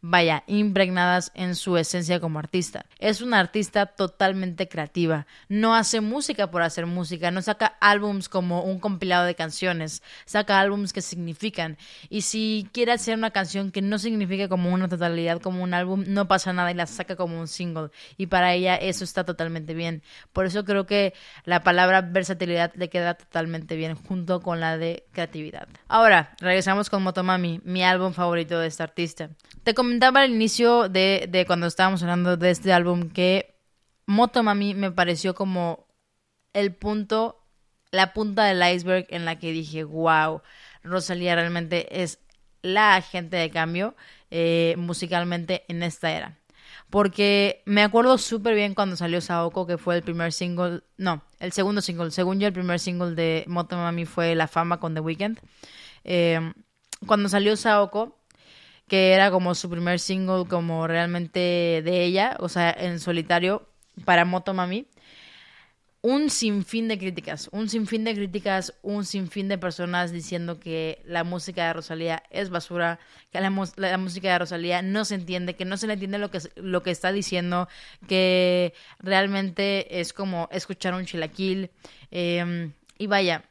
vaya, 0.00 0.44
impregnadas 0.46 1.32
en 1.34 1.54
su 1.54 1.76
esencia 1.76 2.20
como 2.20 2.38
artista. 2.38 2.86
Es 2.98 3.20
una 3.20 3.40
artista 3.40 3.86
totalmente 3.86 4.68
creativa. 4.68 5.26
No 5.48 5.74
hace 5.74 6.00
música 6.00 6.50
por 6.50 6.62
hacer 6.62 6.86
música, 6.86 7.30
no 7.30 7.42
saca 7.42 7.76
álbums 7.80 8.28
como 8.28 8.62
un 8.62 8.78
compilado 8.78 9.24
de 9.24 9.34
canciones, 9.34 10.02
saca 10.24 10.60
álbums 10.60 10.92
que 10.92 11.02
significan. 11.02 11.78
Y 12.08 12.22
si 12.22 12.68
quiere 12.72 12.92
hacer 12.92 13.16
una 13.16 13.30
canción 13.30 13.70
que 13.70 13.82
no 13.82 13.98
signifique 13.98 14.48
como 14.48 14.72
una 14.72 14.88
totalidad, 14.88 15.40
como 15.40 15.62
un 15.62 15.74
álbum, 15.74 16.04
no 16.06 16.28
pasa 16.28 16.52
nada 16.52 16.70
y 16.70 16.74
la 16.74 16.86
saca 16.86 17.16
como 17.16 17.40
un 17.40 17.48
single. 17.48 17.90
Y 18.16 18.26
para 18.26 18.54
ella 18.54 18.76
eso 18.76 19.04
está 19.04 19.24
totalmente 19.24 19.74
bien. 19.74 20.02
Por 20.32 20.46
eso 20.46 20.64
creo 20.64 20.86
que 20.86 21.14
la 21.44 21.62
palabra 21.62 22.02
versatilidad 22.02 22.72
le 22.74 22.88
queda 22.88 23.14
totalmente 23.14 23.76
bien 23.76 23.94
junto 23.96 24.40
con 24.40 24.60
la 24.60 24.78
de 24.78 25.04
creatividad. 25.12 25.68
Ahora, 25.88 26.36
regresamos 26.40 26.90
con 26.90 27.02
Motomami, 27.02 27.60
mi 27.64 27.82
álbum 27.82 28.12
favorito 28.12 28.58
de 28.58 28.68
esta 28.68 28.84
artista. 28.84 29.30
Te 29.68 29.74
comentaba 29.74 30.22
al 30.22 30.30
inicio 30.30 30.88
de, 30.88 31.28
de 31.28 31.44
cuando 31.44 31.66
estábamos 31.66 32.02
hablando 32.02 32.38
de 32.38 32.48
este 32.48 32.72
álbum 32.72 33.10
que 33.10 33.54
Motomami 34.06 34.72
me 34.72 34.90
pareció 34.90 35.34
como 35.34 35.86
el 36.54 36.74
punto, 36.74 37.44
la 37.90 38.14
punta 38.14 38.46
del 38.46 38.62
iceberg 38.74 39.04
en 39.10 39.26
la 39.26 39.38
que 39.38 39.52
dije, 39.52 39.84
wow, 39.84 40.40
Rosalía 40.82 41.34
realmente 41.34 42.02
es 42.02 42.18
la 42.62 42.96
agente 42.96 43.36
de 43.36 43.50
cambio 43.50 43.94
eh, 44.30 44.74
musicalmente 44.78 45.64
en 45.68 45.82
esta 45.82 46.12
era. 46.12 46.38
Porque 46.88 47.62
me 47.66 47.82
acuerdo 47.82 48.16
súper 48.16 48.54
bien 48.54 48.74
cuando 48.74 48.96
salió 48.96 49.20
Saoko, 49.20 49.66
que 49.66 49.76
fue 49.76 49.96
el 49.96 50.02
primer 50.02 50.32
single, 50.32 50.80
no, 50.96 51.22
el 51.40 51.52
segundo 51.52 51.82
single. 51.82 52.10
Según 52.10 52.40
yo, 52.40 52.46
el 52.46 52.54
primer 52.54 52.80
single 52.80 53.14
de 53.14 53.44
Motomami 53.46 54.06
fue 54.06 54.34
La 54.34 54.48
Fama 54.48 54.80
con 54.80 54.94
The 54.94 55.00
Weeknd. 55.00 55.38
Eh, 56.04 56.54
cuando 57.06 57.28
salió 57.28 57.54
Saoko, 57.54 58.17
que 58.88 59.12
era 59.12 59.30
como 59.30 59.54
su 59.54 59.70
primer 59.70 60.00
single 60.00 60.46
como 60.48 60.86
realmente 60.86 61.38
de 61.84 62.04
ella, 62.04 62.36
o 62.40 62.48
sea, 62.48 62.70
en 62.70 62.98
solitario 62.98 63.68
para 64.04 64.24
Motomami. 64.24 64.86
Un 66.00 66.30
sinfín 66.30 66.86
de 66.86 66.96
críticas, 66.96 67.48
un 67.50 67.68
sinfín 67.68 68.04
de 68.04 68.14
críticas, 68.14 68.72
un 68.82 69.04
sinfín 69.04 69.48
de 69.48 69.58
personas 69.58 70.12
diciendo 70.12 70.60
que 70.60 71.02
la 71.04 71.24
música 71.24 71.66
de 71.66 71.72
Rosalía 71.72 72.22
es 72.30 72.50
basura, 72.50 73.00
que 73.32 73.40
la, 73.40 73.50
música 73.50 74.32
de 74.32 74.38
Rosalía 74.38 74.80
no 74.80 75.04
se 75.04 75.16
entiende, 75.16 75.56
que 75.56 75.64
no 75.64 75.76
se 75.76 75.88
le 75.88 75.94
entiende 75.94 76.18
lo 76.18 76.30
que, 76.30 76.38
lo 76.54 76.84
que 76.84 76.92
está 76.92 77.10
diciendo, 77.10 77.68
que 78.06 78.74
realmente 79.00 80.00
es 80.00 80.12
como 80.12 80.48
escuchar 80.52 80.94
un 80.94 81.04
chilaquil. 81.04 81.70
Em, 82.12 82.72
y 82.96 83.08
vaya, 83.08 83.44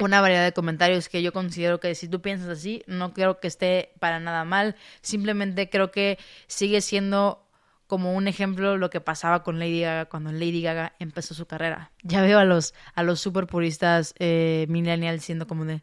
una 0.00 0.20
variedad 0.20 0.44
de 0.44 0.52
comentarios 0.52 1.08
que 1.08 1.22
yo 1.22 1.32
considero 1.32 1.80
que 1.80 1.94
si 1.94 2.08
tú 2.08 2.20
piensas 2.20 2.48
así, 2.48 2.82
no 2.86 3.12
creo 3.12 3.40
que 3.40 3.48
esté 3.48 3.92
para 3.98 4.20
nada 4.20 4.44
mal. 4.44 4.76
Simplemente 5.02 5.70
creo 5.70 5.90
que 5.90 6.18
sigue 6.46 6.80
siendo 6.80 7.44
como 7.86 8.14
un 8.14 8.28
ejemplo 8.28 8.76
lo 8.76 8.90
que 8.90 9.00
pasaba 9.00 9.42
con 9.42 9.58
Lady 9.58 9.82
Gaga 9.82 10.06
cuando 10.06 10.32
Lady 10.32 10.62
Gaga 10.62 10.94
empezó 10.98 11.34
su 11.34 11.46
carrera. 11.46 11.92
Ya 12.02 12.22
veo 12.22 12.38
a 12.38 12.44
los, 12.44 12.74
a 12.94 13.02
los 13.02 13.20
super 13.20 13.46
puristas 13.46 14.14
eh, 14.18 14.66
millennials 14.68 15.22
siendo 15.22 15.46
como 15.46 15.64
de 15.64 15.82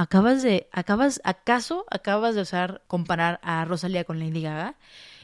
acabas 0.00 0.42
de, 0.42 0.68
acabas, 0.72 1.20
acaso 1.24 1.84
acabas 1.90 2.34
de 2.34 2.40
usar, 2.40 2.82
comparar 2.86 3.38
a 3.42 3.64
Rosalía 3.66 4.04
con 4.04 4.18
Lady 4.18 4.42
Gaga. 4.42 4.76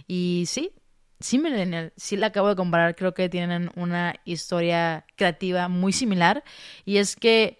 Y 0.07 0.45
sí, 0.49 0.73
sí, 1.19 1.39
millennial, 1.39 1.95
sí 1.97 2.17
la 2.17 2.27
acabo 2.29 2.49
de 2.49 2.57
comparar. 2.57 2.95
Creo 2.95 3.15
que 3.15 3.31
tienen 3.31 3.71
una 3.75 4.17
historia 4.25 5.07
creativa 5.17 5.69
muy 5.69 5.95
similar. 5.95 6.45
Y 6.85 6.99
es 6.99 7.17
que 7.17 7.59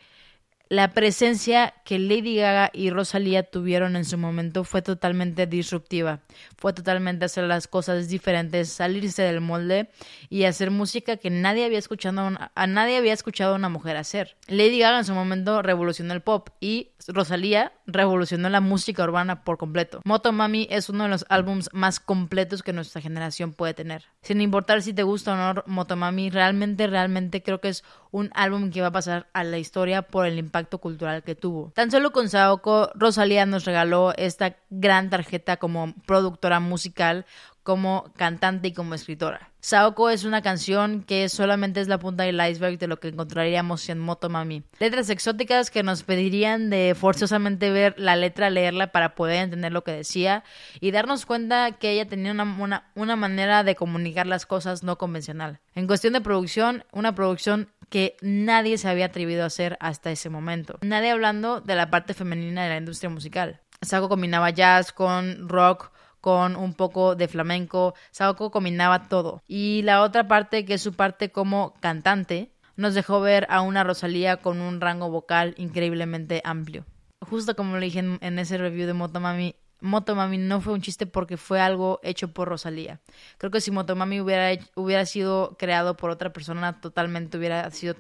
la 0.69 0.93
presencia 0.93 1.75
que 1.85 1.99
Lady 1.99 2.37
Gaga 2.37 2.71
y 2.73 2.91
Rosalía 2.91 3.45
tuvieron 3.45 3.95
en 3.95 4.05
su 4.05 4.19
momento 4.19 4.65
fue 4.65 4.83
totalmente 4.83 5.47
disruptiva. 5.47 6.21
Fue 6.57 6.73
totalmente 6.73 7.25
hacer 7.25 7.45
las 7.45 7.69
cosas 7.69 8.09
diferentes, 8.09 8.71
salirse 8.71 9.23
del 9.23 9.41
molde 9.41 9.89
y 10.29 10.45
hacer 10.45 10.73
música 10.73 11.19
que 11.19 11.31
nadie 11.31 11.65
había 11.65 11.79
escuchado 11.79 12.37
a 12.55 12.67
nadie 12.67 12.97
había 12.97 13.13
escuchado 13.13 13.55
una 13.55 13.69
mujer 13.69 13.97
hacer. 13.97 14.37
Lady 14.49 14.81
Gaga 14.81 14.99
en 14.99 15.05
su 15.05 15.15
momento 15.15 15.63
revolucionó 15.63 16.15
el 16.15 16.23
pop 16.23 16.49
y 16.61 16.91
Rosalía 17.07 17.73
revolucionó 17.87 18.49
la 18.49 18.61
música 18.61 19.05
urbana 19.05 19.45
por 19.45 19.59
completo. 19.59 20.01
Moto 20.05 20.33
Mami 20.33 20.67
es 20.71 20.89
uno 20.89 21.05
de 21.05 21.11
los 21.11 21.25
álbums 21.29 21.71
más 21.73 22.01
completos 22.01 22.65
que 22.65 22.73
nuestra 22.73 23.01
generación 23.01 23.53
puede 23.53 23.75
tener. 23.75 24.07
Sin 24.23 24.41
importar 24.41 24.83
si 24.83 24.93
te 24.93 25.05
gusta 25.05 25.35
o 25.35 25.37
no 25.37 25.63
Motomami, 25.67 26.31
realmente, 26.31 26.89
realmente 26.89 27.45
creo 27.45 27.61
que 27.61 27.69
es 27.69 27.85
un 28.11 28.31
álbum 28.35 28.71
que 28.71 28.81
va 28.81 28.89
a 28.89 28.93
pasar 28.93 29.29
a 29.33 29.45
la 29.45 29.59
historia 29.59 30.03
por 30.03 30.27
el 30.27 30.39
impacto 30.39 30.56
cultural 30.65 31.23
que 31.23 31.35
tuvo. 31.35 31.73
Tan 31.75 31.91
solo 31.91 32.13
con 32.13 32.29
Saoko, 32.29 32.91
Rosalía 32.95 33.47
nos 33.47 33.65
regaló 33.65 34.13
esta 34.17 34.57
gran 34.71 35.11
tarjeta 35.11 35.57
como 35.57 35.95
productora 36.07 36.61
musical, 36.61 37.27
como 37.63 38.13
cantante 38.17 38.69
y 38.69 38.73
como 38.73 38.95
escritora. 38.95 39.51
Saoko 39.59 40.11
es 40.11 40.23
una 40.23 40.43
canción 40.43 41.03
que 41.03 41.29
solamente 41.29 41.81
es 41.81 41.89
la 41.89 41.99
punta 41.99 42.23
del 42.23 42.41
iceberg 42.41 42.79
de 42.79 42.87
lo 42.87 43.01
que 43.01 43.09
encontraríamos 43.09 43.89
en 43.89 43.99
Motomami. 43.99 44.63
Letras 44.79 45.11
exóticas 45.11 45.73
que 45.73 45.83
nos 45.83 46.05
pedirían 46.05 46.71
de 46.71 46.95
forzosamente 46.97 47.73
ver 47.73 47.97
la 47.99 48.15
letra, 48.15 48.49
leerla 48.49 48.93
para 48.93 49.17
poder 49.17 49.43
entender 49.43 49.73
lo 49.73 49.83
que 49.83 49.91
decía 49.91 50.45
y 50.79 50.93
darnos 50.93 51.27
cuenta 51.27 51.73
que 51.73 51.91
ella 51.91 52.07
tenía 52.07 52.31
una, 52.31 52.93
una 52.95 53.17
manera 53.17 53.65
de 53.65 53.75
comunicar 53.75 54.29
las 54.29 54.47
cosas 54.47 54.85
no 54.85 54.97
convencional. 54.97 55.59
En 55.75 55.89
cuestión 55.89 56.13
de 56.13 56.21
producción, 56.21 56.85
una 56.93 57.17
producción 57.17 57.73
que 57.89 58.17
nadie 58.21 58.79
se 58.79 58.89
había 58.89 59.07
atrevido 59.07 59.43
a 59.43 59.47
hacer 59.47 59.77
hasta 59.81 60.11
ese 60.11 60.31
momento. 60.31 60.79
Nadie 60.83 61.11
hablando 61.11 61.61
de 61.61 61.75
la 61.75 61.91
parte 61.91 62.15
femenina 62.15 62.65
de 62.65 62.71
la 62.71 62.77
industria 62.77 63.11
musical. 63.11 63.61
Saoko 63.83 64.09
combinaba 64.09 64.51
jazz 64.51 64.93
con 64.93 65.49
rock, 65.49 65.93
con 66.21 66.57
un 66.57 66.75
poco 66.75 67.15
de 67.15 67.29
flamenco. 67.29 67.95
Saoko 68.11 68.51
combinaba 68.51 69.09
todo. 69.09 69.43
Y 69.47 69.83
la 69.83 70.03
otra 70.03 70.27
parte, 70.27 70.65
que 70.65 70.75
es 70.75 70.83
su 70.83 70.95
parte 70.95 71.31
como 71.31 71.75
cantante, 71.81 72.53
nos 72.77 72.95
dejó 72.95 73.21
ver 73.21 73.47
a 73.51 73.61
una 73.61 73.85
Rosalía 73.85 74.39
con 74.39 74.61
un 74.61 74.81
rango 74.81 75.11
vocal 75.11 75.55
increíblemente 75.57 76.43
amplio. 76.45 76.85
Justo 77.21 77.57
como 77.57 77.77
le 77.77 77.87
dije 77.87 78.01
en, 78.01 78.39
ese 78.39 78.59
review 78.59 78.87
de 78.87 78.93
Motomami, 78.93 79.57
Motomami 79.87 80.39
no 80.39 80.61
fue 80.61 80.73
un 80.73 80.83
chiste 80.83 81.07
porque 81.07 81.37
fue 81.37 81.61
algo 81.61 82.01
hecho 82.03 82.33
por 82.33 82.49
Rosalía. 82.49 83.01
Creo 83.39 83.51
que 83.51 83.61
si 83.61 83.71
Motomami 83.71 84.21
hubiera, 84.21 84.63
hubiera 84.75 85.07
sido 85.07 85.57
creado 85.59 85.97
por 85.97 86.11
otra 86.11 86.33
persona, 86.33 86.81
totalmente 86.81 87.39
hubiera 87.39 87.71
sido 87.71 87.95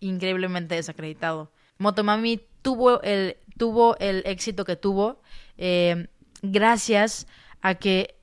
increíblemente 0.00 0.74
desacreditado. 0.74 1.50
Motomami 1.78 2.40
tuvo 2.62 3.02
el, 3.02 3.36
tuvo 3.58 3.96
el 3.98 4.22
éxito 4.26 4.64
que 4.64 4.76
tuvo 4.76 5.20
eh, 5.56 6.08
gracias 6.42 7.26
a 7.62 7.74
que 7.76 8.16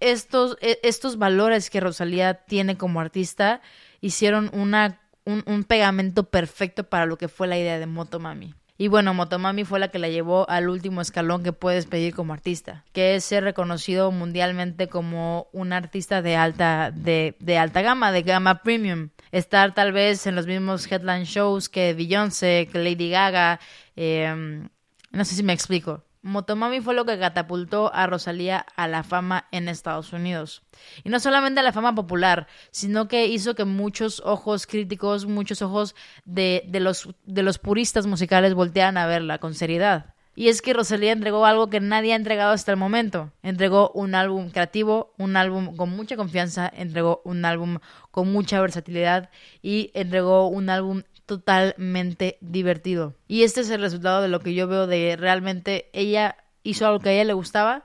estos, 0.00 0.56
e, 0.60 0.78
estos 0.82 1.18
valores 1.18 1.70
que 1.70 1.80
Rosalía 1.80 2.34
tiene 2.34 2.76
como 2.76 3.00
artista 3.00 3.60
hicieron 4.00 4.50
una, 4.52 5.00
un, 5.24 5.42
un, 5.46 5.64
pegamento 5.64 6.24
perfecto 6.24 6.84
para 6.84 7.06
lo 7.06 7.18
que 7.18 7.28
fue 7.28 7.48
la 7.48 7.58
idea 7.58 7.78
de 7.78 7.86
Motomami. 7.86 8.54
Y 8.80 8.86
bueno, 8.86 9.12
Motomami 9.12 9.64
fue 9.64 9.80
la 9.80 9.88
que 9.88 9.98
la 9.98 10.08
llevó 10.08 10.48
al 10.48 10.68
último 10.68 11.00
escalón 11.00 11.42
que 11.42 11.52
puedes 11.52 11.86
pedir 11.86 12.14
como 12.14 12.32
artista, 12.32 12.84
que 12.92 13.16
es 13.16 13.24
ser 13.24 13.42
reconocido 13.42 14.12
mundialmente 14.12 14.88
como 14.88 15.48
un 15.52 15.72
artista 15.72 16.22
de 16.22 16.36
alta, 16.36 16.92
de, 16.92 17.34
de 17.40 17.58
alta 17.58 17.82
gama, 17.82 18.12
de 18.12 18.22
gama 18.22 18.62
premium. 18.62 19.08
Estar 19.32 19.74
tal 19.74 19.90
vez 19.92 20.28
en 20.28 20.36
los 20.36 20.46
mismos 20.46 20.90
headline 20.90 21.24
shows 21.24 21.68
que 21.68 21.92
Beyoncé, 21.92 22.68
que 22.70 22.78
Lady 22.78 23.10
Gaga. 23.10 23.58
Eh, 23.96 24.62
no 25.10 25.24
sé 25.24 25.34
si 25.34 25.42
me 25.42 25.52
explico. 25.52 26.04
Motomami 26.22 26.80
fue 26.80 26.94
lo 26.94 27.04
que 27.04 27.18
catapultó 27.18 27.92
a 27.94 28.06
Rosalía 28.06 28.66
a 28.76 28.88
la 28.88 29.02
fama 29.02 29.46
en 29.52 29.68
Estados 29.68 30.12
Unidos. 30.12 30.62
Y 31.04 31.08
no 31.08 31.20
solamente 31.20 31.60
a 31.60 31.62
la 31.62 31.72
fama 31.72 31.94
popular, 31.94 32.46
sino 32.70 33.08
que 33.08 33.26
hizo 33.26 33.54
que 33.54 33.64
muchos 33.64 34.20
ojos 34.24 34.66
críticos, 34.66 35.26
muchos 35.26 35.62
ojos 35.62 35.94
de, 36.24 36.64
de, 36.68 36.80
los, 36.80 37.08
de 37.24 37.42
los 37.42 37.58
puristas 37.58 38.06
musicales 38.06 38.54
voltearan 38.54 38.96
a 38.96 39.06
verla 39.06 39.38
con 39.38 39.54
seriedad. 39.54 40.14
Y 40.38 40.50
es 40.50 40.62
que 40.62 40.72
Rosalía 40.72 41.10
entregó 41.10 41.46
algo 41.46 41.68
que 41.68 41.80
nadie 41.80 42.12
ha 42.12 42.16
entregado 42.16 42.52
hasta 42.52 42.70
el 42.70 42.78
momento. 42.78 43.32
Entregó 43.42 43.90
un 43.92 44.14
álbum 44.14 44.50
creativo, 44.50 45.12
un 45.18 45.36
álbum 45.36 45.74
con 45.74 45.90
mucha 45.90 46.14
confianza, 46.16 46.70
entregó 46.72 47.22
un 47.24 47.44
álbum 47.44 47.78
con 48.12 48.30
mucha 48.30 48.60
versatilidad 48.60 49.30
y 49.62 49.90
entregó 49.94 50.46
un 50.46 50.70
álbum 50.70 51.02
totalmente 51.28 52.38
divertido. 52.40 53.14
Y 53.28 53.44
este 53.44 53.60
es 53.60 53.70
el 53.70 53.80
resultado 53.80 54.20
de 54.20 54.28
lo 54.28 54.40
que 54.40 54.54
yo 54.54 54.66
veo 54.66 54.88
de 54.88 55.14
realmente 55.16 55.88
ella 55.92 56.36
hizo 56.64 56.86
algo 56.86 56.98
que 56.98 57.10
a 57.10 57.12
ella 57.12 57.24
le 57.24 57.34
gustaba, 57.34 57.84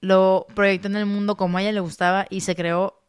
lo 0.00 0.46
proyectó 0.54 0.88
en 0.88 0.96
el 0.96 1.06
mundo 1.06 1.36
como 1.36 1.58
a 1.58 1.62
ella 1.62 1.72
le 1.72 1.80
gustaba 1.80 2.26
y 2.30 2.40
se 2.40 2.56
creó 2.56 3.00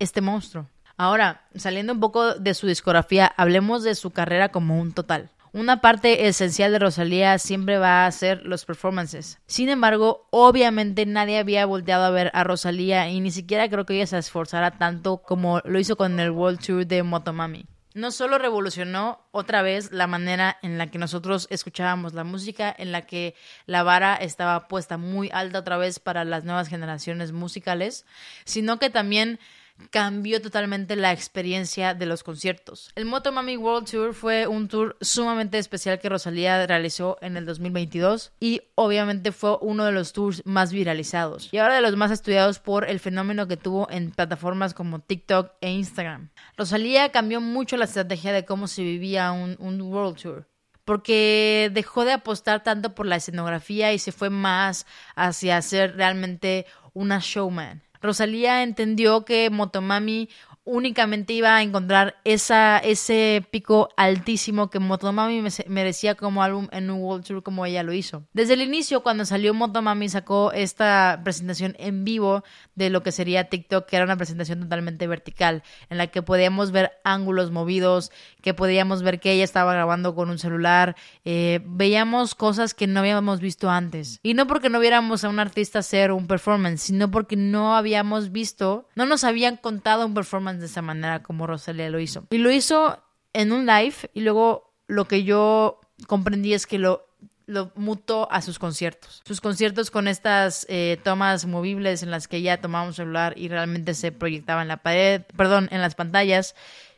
este 0.00 0.20
monstruo. 0.20 0.66
Ahora, 0.96 1.42
saliendo 1.54 1.92
un 1.92 2.00
poco 2.00 2.34
de 2.34 2.54
su 2.54 2.66
discografía, 2.66 3.26
hablemos 3.36 3.84
de 3.84 3.94
su 3.94 4.10
carrera 4.10 4.48
como 4.48 4.80
un 4.80 4.92
total. 4.92 5.30
Una 5.52 5.80
parte 5.80 6.26
esencial 6.26 6.72
de 6.72 6.78
Rosalía 6.78 7.38
siempre 7.38 7.78
va 7.78 8.06
a 8.06 8.12
ser 8.12 8.42
los 8.44 8.64
performances. 8.64 9.38
Sin 9.46 9.68
embargo, 9.68 10.26
obviamente 10.30 11.06
nadie 11.06 11.38
había 11.38 11.64
volteado 11.66 12.04
a 12.04 12.10
ver 12.10 12.30
a 12.34 12.44
Rosalía 12.44 13.08
y 13.08 13.20
ni 13.20 13.30
siquiera 13.30 13.68
creo 13.68 13.86
que 13.86 13.94
ella 13.94 14.06
se 14.06 14.18
esforzara 14.18 14.72
tanto 14.72 15.18
como 15.18 15.60
lo 15.64 15.78
hizo 15.78 15.96
con 15.96 16.18
el 16.20 16.30
World 16.30 16.60
Tour 16.60 16.86
de 16.86 17.02
Motomami. 17.02 17.66
No 17.96 18.10
solo 18.10 18.36
revolucionó 18.36 19.26
otra 19.32 19.62
vez 19.62 19.90
la 19.90 20.06
manera 20.06 20.58
en 20.60 20.76
la 20.76 20.90
que 20.90 20.98
nosotros 20.98 21.46
escuchábamos 21.48 22.12
la 22.12 22.24
música, 22.24 22.74
en 22.76 22.92
la 22.92 23.06
que 23.06 23.34
la 23.64 23.82
vara 23.82 24.14
estaba 24.16 24.68
puesta 24.68 24.98
muy 24.98 25.30
alta 25.32 25.60
otra 25.60 25.78
vez 25.78 25.98
para 25.98 26.26
las 26.26 26.44
nuevas 26.44 26.68
generaciones 26.68 27.32
musicales, 27.32 28.04
sino 28.44 28.78
que 28.78 28.90
también 28.90 29.40
cambió 29.90 30.40
totalmente 30.40 30.96
la 30.96 31.12
experiencia 31.12 31.94
de 31.94 32.06
los 32.06 32.22
conciertos. 32.22 32.90
El 32.94 33.04
Motomami 33.04 33.56
World 33.56 33.90
Tour 33.90 34.14
fue 34.14 34.46
un 34.46 34.68
tour 34.68 34.96
sumamente 35.00 35.58
especial 35.58 35.98
que 35.98 36.08
Rosalía 36.08 36.66
realizó 36.66 37.18
en 37.20 37.36
el 37.36 37.46
2022 37.46 38.32
y 38.40 38.62
obviamente 38.74 39.32
fue 39.32 39.56
uno 39.60 39.84
de 39.84 39.92
los 39.92 40.12
tours 40.12 40.42
más 40.44 40.72
viralizados 40.72 41.48
y 41.52 41.58
ahora 41.58 41.76
de 41.76 41.82
los 41.82 41.96
más 41.96 42.10
estudiados 42.10 42.58
por 42.58 42.88
el 42.88 43.00
fenómeno 43.00 43.46
que 43.46 43.56
tuvo 43.56 43.88
en 43.90 44.10
plataformas 44.10 44.74
como 44.74 45.00
TikTok 45.00 45.52
e 45.60 45.70
Instagram. 45.70 46.30
Rosalía 46.56 47.10
cambió 47.12 47.40
mucho 47.40 47.76
la 47.76 47.84
estrategia 47.84 48.32
de 48.32 48.44
cómo 48.44 48.68
se 48.68 48.82
vivía 48.82 49.32
un, 49.32 49.56
un 49.58 49.80
World 49.82 50.20
Tour 50.20 50.46
porque 50.86 51.68
dejó 51.74 52.04
de 52.04 52.12
apostar 52.12 52.62
tanto 52.62 52.94
por 52.94 53.06
la 53.06 53.16
escenografía 53.16 53.92
y 53.92 53.98
se 53.98 54.12
fue 54.12 54.30
más 54.30 54.86
hacia 55.16 55.60
ser 55.60 55.96
realmente 55.96 56.64
una 56.94 57.18
showman. 57.20 57.82
Rosalía 58.00 58.62
entendió 58.62 59.24
que 59.24 59.50
Motomami 59.50 60.28
únicamente 60.66 61.32
iba 61.32 61.56
a 61.56 61.62
encontrar 61.62 62.16
esa, 62.24 62.78
ese 62.78 63.46
pico 63.50 63.88
altísimo 63.96 64.68
que 64.68 64.80
Motomami 64.80 65.42
merecía 65.68 66.16
como 66.16 66.42
álbum 66.42 66.68
en 66.72 66.90
un 66.90 67.00
World 67.00 67.24
Tour 67.24 67.42
como 67.42 67.64
ella 67.64 67.84
lo 67.84 67.92
hizo. 67.92 68.24
Desde 68.32 68.54
el 68.54 68.62
inicio, 68.62 69.02
cuando 69.02 69.24
salió 69.24 69.54
Motomami, 69.54 70.08
sacó 70.08 70.52
esta 70.52 71.20
presentación 71.22 71.76
en 71.78 72.04
vivo 72.04 72.42
de 72.74 72.90
lo 72.90 73.02
que 73.02 73.12
sería 73.12 73.48
TikTok, 73.48 73.86
que 73.86 73.96
era 73.96 74.04
una 74.04 74.16
presentación 74.16 74.60
totalmente 74.60 75.06
vertical, 75.06 75.62
en 75.88 75.98
la 75.98 76.08
que 76.08 76.20
podíamos 76.22 76.72
ver 76.72 76.92
ángulos 77.04 77.52
movidos, 77.52 78.10
que 78.42 78.52
podíamos 78.52 79.02
ver 79.02 79.20
que 79.20 79.32
ella 79.32 79.44
estaba 79.44 79.72
grabando 79.72 80.16
con 80.16 80.30
un 80.30 80.38
celular, 80.38 80.96
eh, 81.24 81.60
veíamos 81.64 82.34
cosas 82.34 82.74
que 82.74 82.88
no 82.88 83.00
habíamos 83.00 83.40
visto 83.40 83.70
antes. 83.70 84.18
Y 84.24 84.34
no 84.34 84.48
porque 84.48 84.68
no 84.68 84.80
viéramos 84.80 85.22
a 85.22 85.28
un 85.28 85.38
artista 85.38 85.78
hacer 85.78 86.10
un 86.10 86.26
performance, 86.26 86.82
sino 86.82 87.10
porque 87.10 87.36
no 87.36 87.76
habíamos 87.76 88.32
visto, 88.32 88.88
no 88.96 89.06
nos 89.06 89.22
habían 89.22 89.56
contado 89.56 90.04
un 90.04 90.14
performance 90.14 90.55
de 90.60 90.66
esa 90.66 90.82
manera 90.82 91.22
como 91.22 91.46
Rosalía 91.46 91.90
lo 91.90 92.00
hizo. 92.00 92.24
Y 92.30 92.38
lo 92.38 92.50
hizo 92.50 93.02
en 93.32 93.52
un 93.52 93.66
live 93.66 93.96
y 94.14 94.20
luego 94.20 94.72
lo 94.86 95.06
que 95.06 95.24
yo 95.24 95.80
comprendí 96.06 96.54
es 96.54 96.66
que 96.66 96.78
lo 96.78 97.06
lo 97.46 97.70
mutó 97.76 98.30
a 98.30 98.42
sus 98.42 98.58
conciertos. 98.58 99.22
Sus 99.24 99.40
conciertos 99.40 99.90
con 99.90 100.08
estas 100.08 100.66
eh, 100.68 100.98
tomas 101.02 101.46
movibles 101.46 102.02
en 102.02 102.10
las 102.10 102.28
que 102.28 102.38
ella 102.38 102.60
tomaba 102.60 102.86
un 102.86 102.92
celular 102.92 103.34
y 103.36 103.48
realmente 103.48 103.94
se 103.94 104.12
proyectaba 104.12 104.62
en 104.62 104.68
la 104.68 104.78
pared, 104.78 105.22
perdón, 105.36 105.68
en 105.70 105.80
las 105.80 105.94
pantallas. 105.94 106.54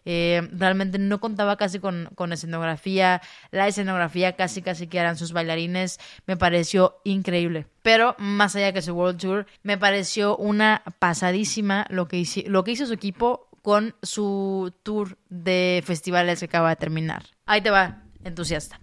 Eh, 0.07 0.49
realmente 0.53 0.99
no 0.99 1.21
contaba 1.21 1.59
casi 1.59 1.81
con, 1.81 2.09
con, 2.15 2.33
escenografía. 2.33 3.21
La 3.51 3.69
escenografía 3.69 4.37
casi 4.37 4.63
casi 4.63 4.87
que 4.87 4.99
eran 4.99 5.19
sus 5.19 5.33
bailarines. 5.33 6.01
Me 6.27 6.39
pareció 6.39 6.99
increíble. 7.05 7.67
Pero 7.83 8.17
más 8.19 8.57
allá 8.57 8.73
que 8.73 8.81
su 8.81 8.95
World 8.95 9.21
Tour, 9.21 9.47
me 9.63 9.77
pareció 9.77 10.35
una 10.39 10.83
pasadísima 10.99 11.87
lo 11.91 12.09
que, 12.09 12.25
lo 12.47 12.65
que 12.65 12.71
hizo 12.71 12.87
su 12.87 12.95
equipo 12.95 13.48
con 13.69 13.95
su 14.03 14.73
tour 14.83 15.19
de 15.29 15.83
festivales 15.85 16.39
que 16.39 16.47
acaba 16.47 16.71
de 16.71 16.77
terminar. 16.77 17.25
Ahí 17.45 17.61
te 17.61 17.69
va, 17.69 18.03
entusiasta. 18.25 18.81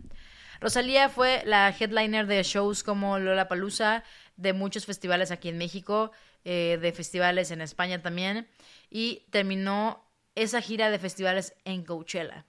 Rosalía 0.61 1.09
fue 1.09 1.41
la 1.43 1.69
headliner 1.69 2.27
de 2.27 2.43
shows 2.43 2.83
como 2.83 3.17
Lola 3.17 3.47
Palusa, 3.47 4.03
de 4.37 4.53
muchos 4.53 4.85
festivales 4.85 5.31
aquí 5.31 5.49
en 5.49 5.57
México, 5.57 6.11
eh, 6.43 6.77
de 6.79 6.91
festivales 6.91 7.49
en 7.49 7.61
España 7.61 8.03
también, 8.03 8.47
y 8.91 9.23
terminó 9.31 10.07
esa 10.35 10.61
gira 10.61 10.91
de 10.91 10.99
festivales 10.99 11.55
en 11.65 11.83
Coachella. 11.83 12.45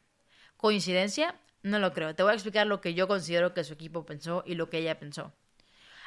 ¿Coincidencia? 0.59 1.37
No 1.62 1.78
lo 1.78 1.95
creo. 1.95 2.14
Te 2.14 2.23
voy 2.23 2.33
a 2.33 2.35
explicar 2.35 2.66
lo 2.66 2.83
que 2.83 2.93
yo 2.93 3.09
considero 3.09 3.55
que 3.55 3.64
su 3.64 3.73
equipo 3.73 4.05
pensó 4.05 4.45
y 4.45 4.57
lo 4.57 4.69
que 4.69 4.76
ella 4.76 4.99
pensó. 4.99 5.33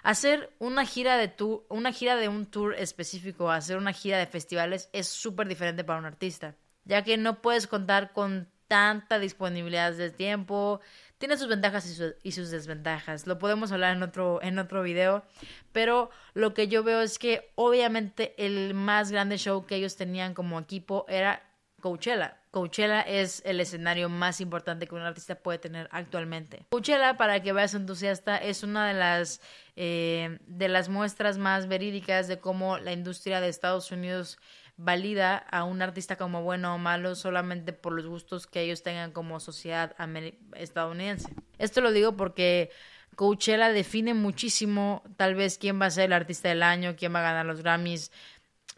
Hacer 0.03 0.53
una 0.59 0.85
gira 0.85 1.17
de 1.17 1.27
tour, 1.27 1.65
una 1.69 1.91
gira 1.91 2.15
de 2.15 2.29
un 2.29 2.45
tour 2.45 2.75
específico, 2.75 3.51
hacer 3.51 3.77
una 3.77 3.93
gira 3.93 4.17
de 4.17 4.27
festivales 4.27 4.89
es 4.93 5.07
súper 5.07 5.47
diferente 5.47 5.83
para 5.83 5.99
un 5.99 6.05
artista, 6.05 6.55
ya 6.85 7.03
que 7.03 7.17
no 7.17 7.41
puedes 7.41 7.67
contar 7.67 8.13
con 8.13 8.47
tanta 8.69 9.19
disponibilidad 9.19 9.91
de 9.93 10.11
tiempo, 10.11 10.79
tiene 11.17 11.37
sus 11.37 11.49
ventajas 11.49 12.15
y, 12.23 12.31
sus 12.31 12.49
desventajas. 12.51 13.27
Lo 13.27 13.39
podemos 13.39 13.71
hablar 13.71 13.97
en 13.97 14.03
otro, 14.03 14.39
en 14.41 14.59
otro 14.59 14.83
video, 14.83 15.25
pero 15.73 16.11
lo 16.33 16.53
que 16.53 16.67
yo 16.67 16.83
veo 16.83 17.01
es 17.01 17.19
que 17.19 17.51
obviamente 17.55 18.35
el 18.37 18.73
más 18.75 19.11
grande 19.11 19.37
show 19.37 19.65
que 19.65 19.75
ellos 19.75 19.97
tenían 19.97 20.33
como 20.33 20.59
equipo 20.59 21.05
era 21.09 21.43
Coachella. 21.81 22.38
Coachella 22.51 23.01
es 23.01 23.43
el 23.45 23.59
escenario 23.59 24.09
más 24.09 24.41
importante 24.41 24.87
que 24.87 24.95
un 24.95 25.01
artista 25.01 25.35
puede 25.35 25.59
tener 25.59 25.87
actualmente. 25.91 26.65
Coachella, 26.69 27.15
para 27.15 27.41
que 27.41 27.53
veas 27.53 27.75
entusiasta, 27.75 28.37
es 28.37 28.63
una 28.63 28.87
de 28.87 28.95
las, 28.95 29.39
eh, 29.75 30.39
de 30.47 30.67
las 30.67 30.89
muestras 30.89 31.37
más 31.37 31.67
verídicas 31.67 32.27
de 32.27 32.39
cómo 32.39 32.79
la 32.79 32.91
industria 32.91 33.39
de 33.39 33.49
Estados 33.49 33.91
Unidos 33.91 34.39
valida 34.77 35.37
a 35.37 35.65
un 35.65 35.81
artista 35.81 36.15
como 36.15 36.41
bueno 36.41 36.73
o 36.73 36.77
malo 36.77 37.13
solamente 37.13 37.73
por 37.73 37.93
los 37.93 38.07
gustos 38.07 38.47
que 38.47 38.61
ellos 38.61 38.81
tengan 38.81 39.11
como 39.11 39.39
sociedad 39.39 39.93
estadounidense. 40.55 41.33
Esto 41.57 41.81
lo 41.81 41.91
digo 41.91 42.15
porque 42.15 42.71
Coachella 43.15 43.73
define 43.73 44.13
muchísimo 44.13 45.03
tal 45.17 45.35
vez 45.35 45.57
quién 45.57 45.81
va 45.81 45.87
a 45.87 45.91
ser 45.91 46.05
el 46.05 46.13
artista 46.13 46.47
del 46.47 46.63
año, 46.63 46.95
quién 46.95 47.13
va 47.13 47.19
a 47.19 47.23
ganar 47.23 47.45
los 47.45 47.61
Grammys, 47.61 48.11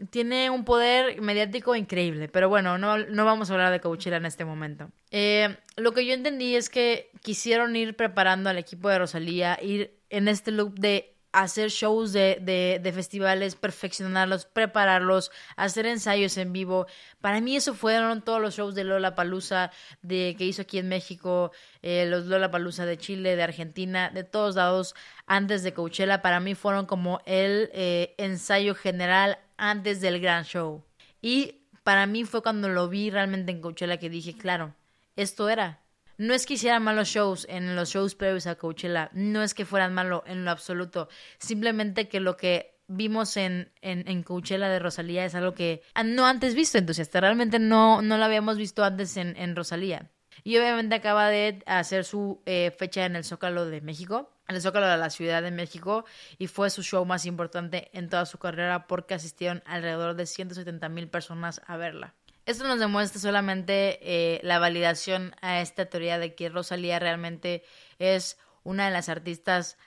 tiene 0.10 0.50
un 0.50 0.66
poder 0.66 1.22
mediático 1.22 1.76
increíble, 1.76 2.28
pero 2.28 2.50
bueno, 2.50 2.78
no, 2.78 2.98
no 2.98 3.26
vamos 3.26 3.50
a 3.50 3.54
hablar 3.54 3.72
de 3.72 3.80
Coachella 3.80 4.18
en 4.18 4.26
este 4.26 4.46
momento. 4.46 4.90
Eh, 5.12 5.58
lo 5.76 5.94
que 5.94 6.06
yo 6.06 6.14
entendí 6.14 6.56
es 6.56 6.70
que 6.70 7.12
quisieron 7.22 7.76
ir 7.76 7.96
preparando 7.96 8.50
al 8.50 8.58
equipo 8.58 8.90
de 8.90 9.00
Rosalía, 9.00 9.60
ir 9.62 9.94
en 10.10 10.28
este 10.28 10.52
loop 10.52 10.80
de 10.80 11.12
hacer 11.32 11.70
shows 11.70 12.12
de, 12.12 12.80
de, 12.82 12.92
festivales, 12.92 13.56
perfeccionarlos, 13.56 14.46
prepararlos, 14.46 15.32
hacer 15.56 15.86
ensayos 15.86 16.38
en 16.38 16.52
vivo. 16.52 16.88
Para 17.22 17.40
mí 17.42 17.56
eso 17.56 17.74
fueron 17.74 18.22
todos 18.22 18.42
los 18.42 18.56
shows 18.56 18.76
de 18.76 18.84
Lola 18.84 19.16
Palusa 19.16 19.72
de, 20.02 20.36
que 20.38 20.46
hizo 20.46 20.64
aquí 20.64 20.78
en 20.78 20.90
México, 20.90 21.52
eh, 21.82 22.06
los 22.08 22.26
Lola 22.26 22.52
Palusa 22.52 22.86
de 22.86 22.98
Chile, 22.98 23.36
de 23.36 23.44
Argentina, 23.44 24.10
de 24.10 24.24
todos 24.24 24.56
lados 24.56 24.94
antes 25.26 25.64
de 25.64 25.74
Coachella. 25.74 26.22
Para 26.22 26.40
mí 26.40 26.56
fueron 26.56 26.86
como 26.86 27.22
el 27.26 27.70
eh, 27.74 28.14
ensayo 28.18 28.76
general 28.76 29.40
antes 29.62 30.02
del 30.02 30.19
gran 30.19 30.43
show. 30.43 30.84
Y 31.21 31.67
para 31.84 32.08
mí 32.08 32.26
fue 32.26 32.41
cuando 32.41 32.67
lo 32.67 32.89
vi 32.89 33.12
realmente 33.12 33.52
en 33.52 33.62
Coachella 33.62 33.97
que 33.97 34.10
dije, 34.10 34.36
claro, 34.36 34.76
esto 35.15 35.50
era. 35.50 35.80
No 36.17 36.34
es 36.34 36.45
que 36.45 36.56
hicieran 36.56 36.84
malos 36.84 37.08
shows 37.08 37.45
en 37.47 37.76
los 37.76 37.89
shows 37.89 38.15
previos 38.15 38.47
a 38.47 38.56
Coachella, 38.56 39.10
no 39.13 39.43
es 39.43 39.54
que 39.54 39.65
fueran 39.65 39.93
malos 39.93 40.24
en 40.26 40.45
lo 40.45 40.52
absoluto, 40.52 41.10
simplemente 41.38 42.08
que 42.08 42.19
lo 42.19 42.38
que 42.38 42.80
vimos 42.88 43.38
en, 43.38 43.71
en, 43.82 44.24
Coachella 44.24 44.67
de 44.67 44.80
Rosalía 44.80 45.26
es 45.26 45.34
algo 45.36 45.54
que 45.54 45.82
no 46.04 46.26
antes 46.26 46.56
visto, 46.56 46.78
entonces 46.78 47.10
realmente 47.13 47.58
no, 47.58 48.02
no 48.02 48.17
lo 48.17 48.26
habíamos 48.26 48.58
visto 48.58 48.84
antes 48.84 49.15
en, 49.15 49.38
en 49.38 49.56
Rosalía. 49.56 50.12
Y 50.43 50.58
obviamente 50.58 50.95
acaba 50.95 51.30
de 51.30 51.62
hacer 51.65 52.04
su 52.04 52.41
eh, 52.45 52.71
fecha 52.78 53.06
en 53.06 53.15
el 53.15 53.24
Zócalo 53.24 53.65
de 53.65 53.82
México, 53.82 54.32
en 54.52 54.56
el 54.56 54.62
Zócalo 54.62 54.88
de 54.88 54.98
la 54.98 55.10
Ciudad 55.10 55.42
de 55.42 55.50
México, 55.50 56.06
y 56.38 56.48
fue 56.48 56.70
su 56.70 56.84
show 56.84 57.06
más 57.06 57.26
importante 57.26 57.90
en 57.94 58.10
toda 58.10 58.26
su 58.26 58.38
carrera 58.38 58.86
porque 58.86 59.14
asistieron 59.14 59.64
alrededor 59.66 60.16
de 60.16 60.26
170 60.26 60.90
mil 60.90 61.08
personas 61.08 61.62
a 61.66 61.78
verla. 61.78 62.14
Esto 62.46 62.68
nos 62.68 62.80
demuestra 62.80 63.22
solamente 63.22 64.00
eh, 64.02 64.42
la 64.44 64.60
validación 64.60 65.34
a 65.42 65.62
esta 65.62 65.86
teoría 65.86 66.20
de 66.20 66.36
que 66.36 66.50
Rosalía 66.50 67.00
realmente 67.00 67.64
es 67.98 68.38
una 68.64 68.86
de 68.86 68.92
las 68.92 69.10
artistas, 69.10 69.78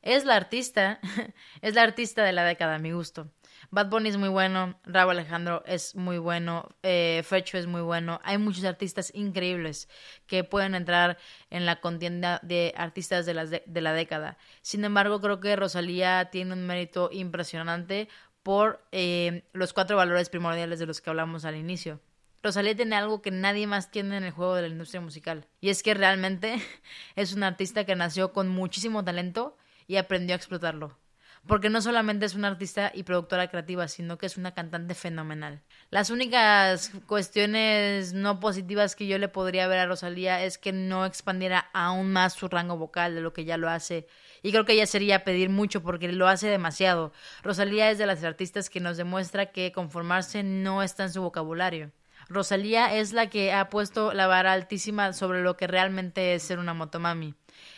es 0.00 0.24
la 0.24 0.36
artista, 0.36 1.00
es 1.62 1.74
la 1.74 1.82
artista 1.82 2.24
de 2.24 2.32
la 2.32 2.44
década 2.44 2.76
a 2.76 2.78
mi 2.78 2.92
gusto. 2.92 3.30
Bad 3.74 3.88
Bunny 3.88 4.08
es 4.08 4.16
muy 4.16 4.28
bueno, 4.28 4.78
Raúl 4.84 5.10
Alejandro 5.10 5.64
es 5.66 5.96
muy 5.96 6.18
bueno, 6.18 6.68
eh, 6.84 7.24
Fecho 7.24 7.58
es 7.58 7.66
muy 7.66 7.80
bueno. 7.80 8.20
Hay 8.22 8.38
muchos 8.38 8.62
artistas 8.64 9.10
increíbles 9.16 9.88
que 10.28 10.44
pueden 10.44 10.76
entrar 10.76 11.18
en 11.50 11.66
la 11.66 11.80
contienda 11.80 12.38
de 12.44 12.72
artistas 12.76 13.26
de 13.26 13.34
la, 13.34 13.46
de, 13.46 13.80
la 13.80 13.92
década. 13.92 14.38
Sin 14.62 14.84
embargo, 14.84 15.20
creo 15.20 15.40
que 15.40 15.56
Rosalía 15.56 16.30
tiene 16.30 16.52
un 16.52 16.64
mérito 16.64 17.08
impresionante 17.10 18.08
por 18.44 18.80
eh, 18.92 19.42
los 19.52 19.72
cuatro 19.72 19.96
valores 19.96 20.28
primordiales 20.28 20.78
de 20.78 20.86
los 20.86 21.00
que 21.00 21.10
hablamos 21.10 21.44
al 21.44 21.56
inicio. 21.56 22.00
Rosalía 22.44 22.76
tiene 22.76 22.94
algo 22.94 23.22
que 23.22 23.32
nadie 23.32 23.66
más 23.66 23.90
tiene 23.90 24.18
en 24.18 24.22
el 24.22 24.30
juego 24.30 24.54
de 24.54 24.62
la 24.62 24.68
industria 24.68 25.00
musical. 25.00 25.48
Y 25.60 25.70
es 25.70 25.82
que 25.82 25.94
realmente 25.94 26.62
es 27.16 27.32
una 27.32 27.48
artista 27.48 27.82
que 27.82 27.96
nació 27.96 28.32
con 28.32 28.48
muchísimo 28.50 29.02
talento 29.02 29.56
y 29.88 29.96
aprendió 29.96 30.34
a 30.34 30.36
explotarlo 30.36 30.96
porque 31.46 31.68
no 31.68 31.82
solamente 31.82 32.24
es 32.26 32.34
una 32.34 32.48
artista 32.48 32.90
y 32.94 33.02
productora 33.02 33.48
creativa, 33.48 33.86
sino 33.88 34.16
que 34.16 34.26
es 34.26 34.36
una 34.36 34.54
cantante 34.54 34.94
fenomenal. 34.94 35.62
Las 35.90 36.10
únicas 36.10 36.90
cuestiones 37.06 38.14
no 38.14 38.40
positivas 38.40 38.96
que 38.96 39.06
yo 39.06 39.18
le 39.18 39.28
podría 39.28 39.68
ver 39.68 39.78
a 39.78 39.86
Rosalía 39.86 40.42
es 40.42 40.56
que 40.56 40.72
no 40.72 41.04
expandiera 41.04 41.70
aún 41.72 42.12
más 42.12 42.32
su 42.32 42.48
rango 42.48 42.76
vocal 42.76 43.14
de 43.14 43.20
lo 43.20 43.32
que 43.32 43.44
ya 43.44 43.56
lo 43.56 43.68
hace. 43.68 44.06
Y 44.42 44.52
creo 44.52 44.64
que 44.64 44.76
ya 44.76 44.86
sería 44.86 45.24
pedir 45.24 45.50
mucho 45.50 45.82
porque 45.82 46.10
lo 46.10 46.28
hace 46.28 46.48
demasiado. 46.48 47.12
Rosalía 47.42 47.90
es 47.90 47.98
de 47.98 48.06
las 48.06 48.24
artistas 48.24 48.70
que 48.70 48.80
nos 48.80 48.96
demuestra 48.96 49.52
que 49.52 49.72
conformarse 49.72 50.42
no 50.42 50.82
está 50.82 51.04
en 51.04 51.12
su 51.12 51.22
vocabulario. 51.22 51.92
Rosalía 52.28 52.94
es 52.94 53.12
la 53.12 53.28
que 53.28 53.52
ha 53.52 53.68
puesto 53.68 54.14
la 54.14 54.26
vara 54.26 54.52
altísima 54.52 55.12
sobre 55.12 55.42
lo 55.42 55.56
que 55.56 55.66
realmente 55.66 56.34
es 56.34 56.42
ser 56.42 56.58
una 56.58 56.72
motomami. 56.72 57.34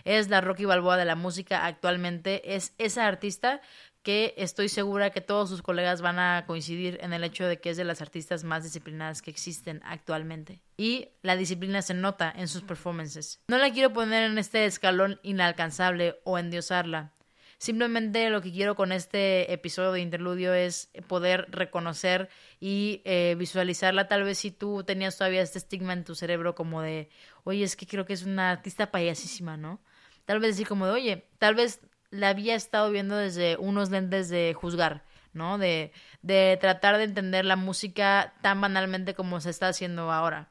Es 0.06 0.28
la 0.28 0.40
Rocky 0.40 0.64
Balboa 0.64 0.96
de 0.96 1.04
la 1.04 1.16
música 1.16 1.66
actualmente, 1.66 2.54
es 2.54 2.74
esa 2.78 3.08
artista 3.08 3.60
que 4.04 4.34
estoy 4.36 4.68
segura 4.68 5.10
que 5.10 5.20
todos 5.20 5.48
sus 5.48 5.62
colegas 5.62 6.00
van 6.00 6.20
a 6.20 6.44
coincidir 6.46 7.00
en 7.02 7.12
el 7.12 7.24
hecho 7.24 7.44
de 7.44 7.58
que 7.58 7.70
es 7.70 7.76
de 7.76 7.82
las 7.82 8.00
artistas 8.00 8.44
más 8.44 8.62
disciplinadas 8.62 9.20
que 9.20 9.32
existen 9.32 9.82
actualmente. 9.84 10.62
Y 10.76 11.08
la 11.22 11.34
disciplina 11.34 11.82
se 11.82 11.94
nota 11.94 12.32
en 12.36 12.46
sus 12.46 12.62
performances. 12.62 13.40
No 13.48 13.58
la 13.58 13.72
quiero 13.72 13.92
poner 13.92 14.30
en 14.30 14.38
este 14.38 14.64
escalón 14.64 15.18
inalcanzable 15.24 16.20
o 16.22 16.38
endiosarla. 16.38 17.12
Simplemente 17.58 18.30
lo 18.30 18.42
que 18.42 18.52
quiero 18.52 18.76
con 18.76 18.92
este 18.92 19.52
episodio 19.52 19.90
de 19.90 20.02
interludio 20.02 20.54
es 20.54 20.88
poder 21.08 21.48
reconocer 21.50 22.28
y 22.60 23.02
eh, 23.04 23.34
visualizarla. 23.36 24.06
Tal 24.06 24.22
vez 24.22 24.38
si 24.38 24.52
tú 24.52 24.84
tenías 24.84 25.18
todavía 25.18 25.42
este 25.42 25.58
estigma 25.58 25.94
en 25.94 26.04
tu 26.04 26.14
cerebro 26.14 26.54
como 26.54 26.80
de, 26.80 27.08
oye, 27.42 27.64
es 27.64 27.74
que 27.74 27.88
creo 27.88 28.06
que 28.06 28.12
es 28.12 28.22
una 28.22 28.52
artista 28.52 28.92
payasísima, 28.92 29.56
¿no? 29.56 29.80
Tal 30.26 30.40
vez 30.40 30.50
decir 30.50 30.68
como 30.68 30.86
de, 30.86 30.92
oye, 30.92 31.28
tal 31.38 31.54
vez 31.54 31.80
la 32.10 32.28
había 32.28 32.54
estado 32.54 32.90
viendo 32.90 33.16
desde 33.16 33.56
unos 33.56 33.90
lentes 33.90 34.28
de 34.28 34.54
juzgar, 34.54 35.04
¿no? 35.32 35.56
De, 35.56 35.92
de 36.22 36.58
tratar 36.60 36.98
de 36.98 37.04
entender 37.04 37.44
la 37.44 37.56
música 37.56 38.34
tan 38.42 38.60
banalmente 38.60 39.14
como 39.14 39.40
se 39.40 39.50
está 39.50 39.68
haciendo 39.68 40.12
ahora. 40.12 40.50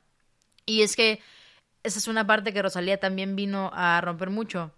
Y 0.66 0.82
es 0.82 0.96
que 0.96 1.22
esa 1.84 2.00
es 2.00 2.08
una 2.08 2.26
parte 2.26 2.54
que 2.54 2.62
Rosalía 2.62 3.00
también 3.00 3.36
vino 3.36 3.70
a 3.74 4.02
romper 4.02 4.30
mucho. 4.30 4.74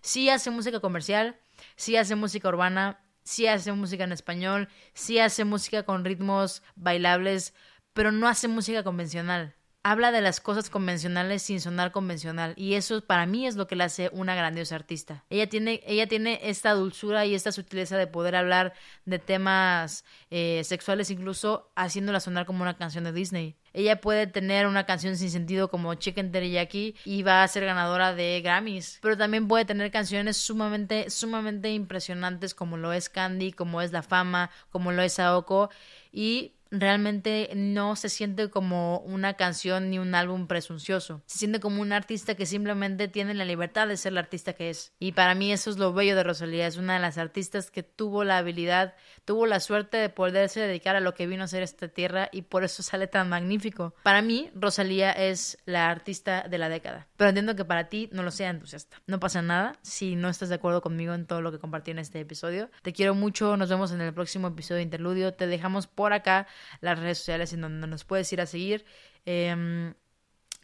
Sí 0.00 0.30
hace 0.30 0.50
música 0.50 0.80
comercial, 0.80 1.38
sí 1.76 1.96
hace 1.96 2.16
música 2.16 2.48
urbana, 2.48 3.04
sí 3.22 3.46
hace 3.46 3.72
música 3.72 4.04
en 4.04 4.12
español, 4.12 4.68
sí 4.94 5.18
hace 5.18 5.44
música 5.44 5.82
con 5.84 6.04
ritmos 6.04 6.62
bailables, 6.74 7.54
pero 7.92 8.10
no 8.10 8.26
hace 8.26 8.48
música 8.48 8.82
convencional 8.82 9.54
habla 9.82 10.12
de 10.12 10.20
las 10.20 10.40
cosas 10.40 10.68
convencionales 10.68 11.42
sin 11.42 11.60
sonar 11.60 11.90
convencional 11.90 12.52
y 12.56 12.74
eso 12.74 13.00
para 13.00 13.24
mí 13.24 13.46
es 13.46 13.56
lo 13.56 13.66
que 13.66 13.76
le 13.76 13.84
hace 13.84 14.10
una 14.12 14.34
grandiosa 14.34 14.74
artista. 14.74 15.24
Ella 15.30 15.48
tiene, 15.48 15.80
ella 15.86 16.06
tiene 16.06 16.38
esta 16.42 16.72
dulzura 16.72 17.24
y 17.24 17.34
esta 17.34 17.50
sutileza 17.50 17.96
de 17.96 18.06
poder 18.06 18.36
hablar 18.36 18.74
de 19.06 19.18
temas 19.18 20.04
eh, 20.30 20.62
sexuales 20.64 21.10
incluso 21.10 21.72
haciéndola 21.76 22.20
sonar 22.20 22.44
como 22.44 22.62
una 22.62 22.76
canción 22.76 23.04
de 23.04 23.12
Disney. 23.12 23.56
Ella 23.72 24.00
puede 24.00 24.26
tener 24.26 24.66
una 24.66 24.84
canción 24.84 25.16
sin 25.16 25.30
sentido 25.30 25.70
como 25.70 25.94
Chicken 25.94 26.32
Teriyaki 26.32 26.96
y 27.04 27.22
va 27.22 27.42
a 27.42 27.48
ser 27.48 27.64
ganadora 27.64 28.14
de 28.14 28.40
Grammys, 28.42 28.98
pero 29.00 29.16
también 29.16 29.48
puede 29.48 29.64
tener 29.64 29.90
canciones 29.90 30.36
sumamente, 30.36 31.08
sumamente 31.08 31.72
impresionantes 31.72 32.54
como 32.54 32.76
lo 32.76 32.92
es 32.92 33.08
Candy, 33.08 33.52
como 33.52 33.80
es 33.80 33.92
La 33.92 34.02
Fama, 34.02 34.50
como 34.70 34.92
lo 34.92 35.02
es 35.02 35.18
Aoko 35.20 35.70
y 36.12 36.54
realmente 36.70 37.50
no 37.54 37.96
se 37.96 38.08
siente 38.08 38.50
como 38.50 38.98
una 39.00 39.34
canción 39.34 39.90
ni 39.90 39.98
un 39.98 40.14
álbum 40.14 40.46
presuncioso. 40.46 41.22
Se 41.26 41.38
siente 41.38 41.60
como 41.60 41.82
un 41.82 41.92
artista 41.92 42.34
que 42.34 42.46
simplemente 42.46 43.08
tiene 43.08 43.34
la 43.34 43.44
libertad 43.44 43.88
de 43.88 43.96
ser 43.96 44.12
el 44.12 44.18
artista 44.18 44.52
que 44.52 44.70
es. 44.70 44.92
Y 44.98 45.12
para 45.12 45.34
mí 45.34 45.52
eso 45.52 45.70
es 45.70 45.78
lo 45.78 45.92
bello 45.92 46.16
de 46.16 46.24
Rosalía. 46.24 46.66
Es 46.66 46.76
una 46.76 46.94
de 46.94 47.00
las 47.00 47.18
artistas 47.18 47.70
que 47.70 47.82
tuvo 47.82 48.24
la 48.24 48.38
habilidad, 48.38 48.94
tuvo 49.24 49.46
la 49.46 49.60
suerte 49.60 49.96
de 49.96 50.08
poderse 50.08 50.60
dedicar 50.60 50.96
a 50.96 51.00
lo 51.00 51.14
que 51.14 51.26
vino 51.26 51.44
a 51.44 51.48
ser 51.48 51.62
esta 51.62 51.88
tierra 51.88 52.28
y 52.32 52.42
por 52.42 52.64
eso 52.64 52.82
sale 52.82 53.06
tan 53.06 53.28
magnífico. 53.28 53.94
Para 54.02 54.22
mí, 54.22 54.50
Rosalía 54.54 55.10
es 55.10 55.58
la 55.64 55.90
artista 55.90 56.44
de 56.48 56.58
la 56.58 56.68
década. 56.68 57.08
Pero 57.16 57.30
entiendo 57.30 57.56
que 57.56 57.64
para 57.64 57.88
ti 57.88 58.08
no 58.12 58.22
lo 58.22 58.30
sea 58.30 58.50
entusiasta. 58.50 59.00
No 59.06 59.20
pasa 59.20 59.42
nada 59.42 59.76
si 59.82 60.16
no 60.16 60.28
estás 60.28 60.48
de 60.48 60.54
acuerdo 60.54 60.80
conmigo 60.80 61.14
en 61.14 61.26
todo 61.26 61.42
lo 61.42 61.52
que 61.52 61.58
compartí 61.58 61.90
en 61.90 61.98
este 61.98 62.20
episodio. 62.20 62.70
Te 62.82 62.92
quiero 62.92 63.14
mucho. 63.14 63.56
Nos 63.56 63.68
vemos 63.68 63.92
en 63.92 64.00
el 64.00 64.14
próximo 64.14 64.48
episodio 64.48 64.76
de 64.76 64.82
Interludio. 64.82 65.34
Te 65.34 65.46
dejamos 65.46 65.86
por 65.86 66.12
acá 66.12 66.46
las 66.80 66.98
redes 66.98 67.18
sociales 67.18 67.52
en 67.52 67.62
donde 67.62 67.86
nos 67.86 68.04
puedes 68.04 68.32
ir 68.32 68.40
a 68.40 68.46
seguir. 68.46 68.84
Em, 69.24 69.94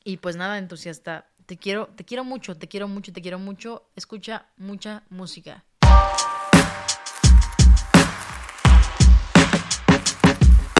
y 0.04 0.18
pues 0.18 0.36
nada, 0.36 0.58
entusiasta. 0.58 1.30
Te 1.46 1.56
quiero, 1.56 1.88
te 1.88 2.04
quiero 2.04 2.24
mucho, 2.24 2.56
te 2.56 2.68
quiero 2.68 2.88
mucho, 2.88 3.12
te 3.12 3.22
quiero 3.22 3.38
mucho. 3.38 3.90
Escucha 3.96 4.46
mucha 4.56 5.04
música. 5.10 5.64